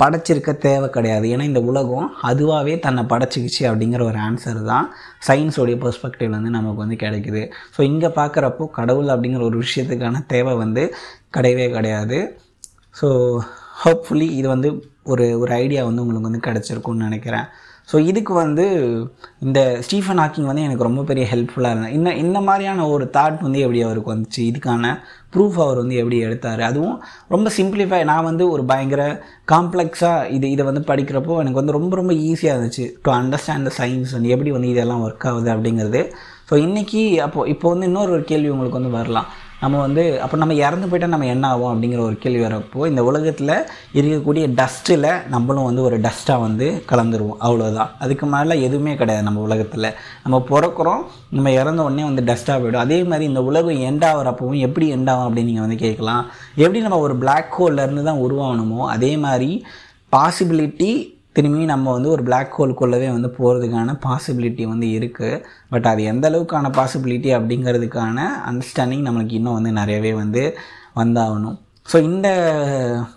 படைச்சிருக்க 0.00 0.50
தேவை 0.64 0.88
கிடையாது. 0.96 1.26
ஏன்னா 1.34 1.44
இந்த 1.50 1.60
உலகம் 1.70 2.08
அதுவாகவே 2.28 2.74
தன்னை 2.84 3.02
படைச்சிக்கிச்சு 3.12 3.62
அப்படிங்கிற 3.70 4.02
ஒரு 4.10 4.18
ஆன்சர் 4.26 4.60
தான் 4.72 4.86
சயின்ஸோடைய 5.28 5.76
பெர்ஸ்பெக்டிவ் 5.84 6.30
வந்து 6.36 6.50
நமக்கு 6.56 6.82
வந்து 6.84 6.98
கிடைக்குது. 7.04 7.42
ஸோ 7.74 7.80
இங்கே 7.90 8.10
பார்க்குறப்போ 8.20 8.66
கடவுள் 8.78 9.12
அப்படிங்கிற 9.14 9.42
ஒரு 9.48 9.58
விஷயத்துக்கான 9.64 10.22
தேவை 10.34 10.54
வந்து 10.64 10.84
கிடையவே 11.36 11.66
கிடையாது. 11.76 12.20
ஸோ 12.96 13.08
ஹோப்ஃபுல்லி 13.82 14.28
இது 14.38 14.48
வந்து 14.54 14.70
ஒரு 15.12 15.26
ஒரு 15.42 15.52
ஐடியா 15.64 15.82
வந்து 15.88 16.02
உங்களுக்கு 16.04 16.30
வந்து 16.30 16.46
கிடச்சிருக்கும்னு 16.48 17.06
நினைக்கிறேன். 17.08 17.46
ஸோ 17.92 17.98
இதுக்கு 18.10 18.32
வந்து 18.42 18.64
இந்த 19.46 19.60
ஸ்டீஃபன் 19.86 20.20
ஹாக்கிங் 20.22 20.48
வந்து 20.50 20.62
எனக்கு 20.66 20.86
ரொம்ப 20.88 21.02
பெரிய 21.08 21.24
ஹெல்ப்ஃபுல்லாக 21.32 21.74
இருந்தது 21.74 21.96
இந்த 21.98 22.10
இந்த 22.24 22.38
மாதிரியான 22.48 22.86
ஒரு 22.92 23.04
தாட் 23.16 23.38
வந்து 23.46 23.58
எப்படி 23.64 23.80
அவருக்கு 23.86 24.12
வந்துச்சு? 24.14 24.42
இதுக்கான 24.50 24.92
ப்ரூஃப் 25.34 25.58
அவர் 25.64 25.80
வந்து 25.82 25.98
எப்படி 26.00 26.18
எடுத்தார்? 26.26 26.62
அதுவும் 26.70 26.96
ரொம்ப 27.34 27.50
சிம்பிளிஃபை 27.58 28.00
நான் 28.10 28.28
வந்து 28.30 28.46
ஒரு 28.54 28.64
பயங்கர 28.72 29.02
காம்ப்ளெக்ஸாக 29.52 30.30
இது 30.36 30.48
இதை 30.54 30.64
வந்து 30.70 30.82
படிக்கிறப்போ 30.90 31.36
எனக்கு 31.42 31.60
வந்து 31.60 31.76
ரொம்ப 31.78 31.92
ரொம்ப 32.00 32.14
ஈஸியாக 32.30 32.56
இருந்துச்சு. 32.56 32.86
டு 33.04 33.12
அண்டர்ஸ்டாண்ட் 33.20 33.68
த 33.68 33.72
சயின்ஸ் 33.80 34.16
வந்து 34.18 34.34
எப்படி 34.36 34.52
வந்து 34.56 34.72
இதெல்லாம் 34.74 35.04
ஒர்க் 35.08 35.28
ஆகுது 35.30 35.50
அப்படிங்கிறது. 35.56 36.02
ஸோ 36.50 36.56
இன்றைக்கி 36.66 37.02
அப்போது 37.26 37.50
இப்போ 37.54 37.66
வந்து 37.74 37.88
இன்னொரு 37.90 38.12
ஒரு 38.16 38.24
கேள்வி 38.32 38.48
உங்களுக்கு 38.54 38.80
வந்து 38.80 38.96
வரலாம். 38.98 39.28
நம்ம 39.62 39.80
வந்து 39.80 40.04
அப்போ 40.22 40.36
நம்ம 40.42 40.54
இறந்து 40.54 40.86
போயிட்டால் 40.90 41.12
நம்ம 41.14 41.26
என்ன 41.32 41.44
ஆகும் 41.48 41.72
அப்படிங்கிற 41.72 42.00
ஒரு 42.06 42.16
கேள்வி 42.22 42.40
வரப்போ 42.44 42.86
இந்த 42.90 43.02
உலகத்தில் 43.10 43.52
இருக்கக்கூடிய 43.98 44.44
டஸ்ட்டில் 44.60 45.08
நம்மளும் 45.34 45.68
வந்து 45.68 45.82
ஒரு 45.82 45.96
டஸ்ட்டாக 46.06 46.44
வந்து 46.46 46.66
கலந்துருவோம். 46.90 47.38
அவ்வளோதான் 47.46 47.92
அதுக்கு 48.04 48.26
மேலே 48.26 48.54
எதுவுமே 48.68 48.94
கிடையாது 48.96 49.26
நம்ம 49.28 49.42
உலகத்தில். 49.48 49.88
நம்ம 50.24 50.42
பிறக்கிறோம் 50.50 51.04
நம்ம 51.36 51.52
இறந்த 51.60 51.82
உடனே 51.82 52.04
வந்து 52.10 52.26
டஸ்ட்டாக 52.30 52.58
போயிடும். 52.62 52.84
அதே 52.86 52.98
மாதிரி 53.04 53.28
இந்த 53.30 53.42
உலகம் 53.50 53.82
எண்ட் 53.90 54.06
ஆகிறப்பவும் 54.10 54.64
எப்படி 54.68 54.88
எண்ட் 54.96 55.10
ஆகும் 55.14 55.26
அப்படின்னு 55.28 55.50
நீங்கள் 55.52 55.66
வந்து 55.66 55.80
கேட்கலாம். 55.84 56.24
எப்படி 56.64 56.80
நம்ம 56.86 57.00
ஒரு 57.06 57.16
பிளாக் 57.24 57.56
ஹோல்லேருந்து 57.58 58.08
தான் 58.10 58.22
உருவாகணுமோ 58.26 58.82
அதே 58.96 59.12
மாதிரி 59.26 59.50
பாசிபிலிட்டி 60.16 60.92
திரும்பி 61.36 61.64
நம்ம 61.64 61.92
வந்து 61.92 62.08
ஒரு 62.10 62.22
பிளாக் 62.22 62.56
ஹோல்குள்ளவே 62.58 63.08
வந்து 63.12 63.28
போகிறதுக்கான 63.38 63.94
பாசிபிலிட்டி 64.06 64.64
வந்து 64.72 64.86
இருக்குது 64.98 65.42
பட் 65.70 65.86
அது 65.86 66.02
எந்த 66.02 66.30
அளவுக்கான 66.30 66.70
பாசிபிலிட்டி 66.78 67.30
அப்படிங்கிறதுக்கான 67.36 68.26
அண்டர்ஸ்டாண்டிங் 68.50 69.06
நம்மளுக்கு 69.08 69.38
இன்னும் 69.40 69.52
வந்து 69.52 69.72
நிறையவே 69.72 70.12
வந்து 70.14 70.42
வந்தாகணும். 70.96 71.58
ஸோ 71.86 72.02
இந்த 72.02 72.28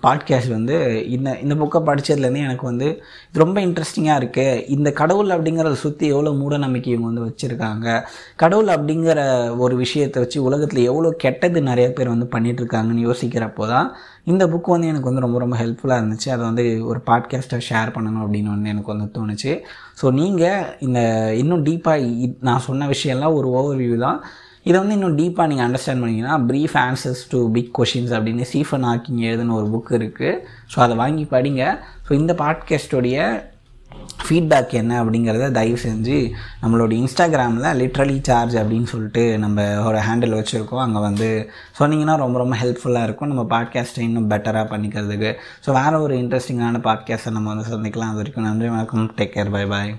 பாட்காஸ்ட் 0.03 0.51
வந்து 0.51 0.75
இந்த 1.07 1.39
இந்த 1.39 1.55
புக்கை 1.55 1.79
படித்ததுலேருந்து 1.89 2.41
எனக்கு 2.48 2.65
வந்து 2.65 2.88
இது 3.29 3.41
ரொம்ப 3.43 3.60
இன்ட்ரெஸ்டிங்காக 3.62 4.19
இருக்குது 4.22 4.63
இந்த 4.67 4.91
கடவுள் 4.91 5.29
அப்படிங்கிறத 5.29 5.74
சுற்றி 5.74 6.07
எவ்வளோ 6.07 6.31
மூட 6.31 6.57
நம்பிக்கை 6.57 6.93
இவங்க 6.93 7.07
வந்து 7.07 7.27
வச்சுருக்காங்க. 7.27 7.88
கடவுள் 8.36 8.67
அப்படிங்கிற 8.67 9.19
ஒரு 9.57 9.75
விஷயத்தை 9.75 10.22
வச்சு 10.24 10.43
உலகத்தில் 10.43 10.81
எவ்வளோ 10.84 11.12
கெட்டது 11.17 11.62
நிறைய 11.62 11.89
பேர் 11.91 12.13
வந்து 12.13 12.27
பண்ணிகிட்ருக்காங்கன்னு 12.36 13.05
யோசிக்கிறப்போ 13.10 13.67
தான் 13.67 13.89
இந்த 14.24 14.48
புக் 14.48 14.74
வந்து 14.75 14.88
எனக்கு 14.88 15.10
வந்து 15.10 15.25
ரொம்ப 15.25 15.39
ரொம்ப 15.39 15.57
ஹெல்ப்ஃபுல்லாக 15.57 16.01
இருந்துச்சு. 16.01 16.29
அதை 16.29 16.43
வந்து 16.45 16.65
ஒரு 16.86 17.01
பாட்காஸ்ட்டை 17.05 17.60
ஷேர் 17.69 17.95
பண்ணணும் 17.98 18.24
அப்படின்னு 18.25 18.53
வந்து 18.55 18.69
எனக்கு 18.69 18.93
வந்து 18.95 19.07
தோணுச்சு. 19.19 19.53
ஸோ 20.01 20.12
நீங்கள் 20.12 20.65
இந்த 20.79 21.00
இன்னும் 21.38 21.65
டீப்பாக 21.65 22.34
நான் 22.41 22.65
சொன்ன 22.69 22.88
விஷயம்லாம் 22.88 23.34
ஒரு 23.34 23.50
ஓவர்வியூ 23.60 23.98
தான். 23.98 24.19
இதை 24.67 24.77
வந்து 24.81 24.95
இன்னும் 24.98 25.17
டீப்பாக 25.22 25.50
நீங்கள் 25.50 25.65
அண்டர்ஸ்டாண்ட் 25.65 26.03
பண்ணிங்கன்னா 26.03 26.36
brief 26.51 26.77
answers 26.84 27.24
to 27.34 27.39
big 27.55 27.74
questions 27.79 28.13
அப்படின்னு 28.17 28.45
சீஃபன் 28.53 28.86
ஹாக்கிங் 28.89 29.19
எழுதுன 29.31 29.55
ஒரு 29.57 29.67
புக் 29.74 29.91
இருக்குது 30.00 30.39
ஸோ 30.74 30.79
அதை 30.86 30.95
வாங்கி 31.01 31.25
படிங்க. 31.34 31.65
ஸோ 32.07 32.13
இந்த 32.22 32.34
பாட்காஸ்டோடைய 32.39 33.17
ஃபீட்பேக் 34.25 34.72
என்ன 34.79 34.93
அப்படிங்கிறத 35.01 35.50
தயவு 35.57 35.77
செஞ்சு 35.84 36.17
நம்மளோட 36.62 36.91
இன்ஸ்டாகிராமில் 37.01 37.67
லிட்ரலி 37.81 38.18
சார்ஜ் 38.29 38.55
அப்படின்னு 38.61 38.89
சொல்லிட்டு 38.94 39.24
நம்ம 39.44 39.68
ஒரு 39.87 40.00
ஹேண்டில் 40.07 40.37
வச்சுருக்கோம். 40.39 40.83
அங்கே 40.85 41.01
வந்து 41.07 41.29
சொன்னீங்கன்னா 41.79 42.16
ரொம்ப 42.24 42.39
ரொம்ப 42.44 42.57
ஹெல்ப்ஃபுல்லாக 42.63 43.07
இருக்கும். 43.09 43.31
நம்ம 43.33 43.46
பாட்காஸ்ட்டை 43.53 44.03
இன்னும் 44.07 44.29
பெட்டராக 44.33 44.66
பண்ணிக்கிறதுக்கு. 44.74 45.31
ஸோ 45.68 45.77
வேறு 45.79 46.01
ஒரு 46.07 46.16
இன்ட்ரெஸ்டிங்கான 46.24 46.81
பாட்காஸ்ட்டை 46.89 47.35
நம்ம 47.37 47.53
வந்து 47.55 47.70
சந்திக்கலாம். 47.75 48.11
அது 48.13 48.22
வரைக்கும் 48.24 48.50
நன்றி 48.50 48.70
வணக்கம். 48.75 49.13
Take 49.22 49.35
care 49.37 49.55
bye 49.57 49.66
bye 49.75 49.94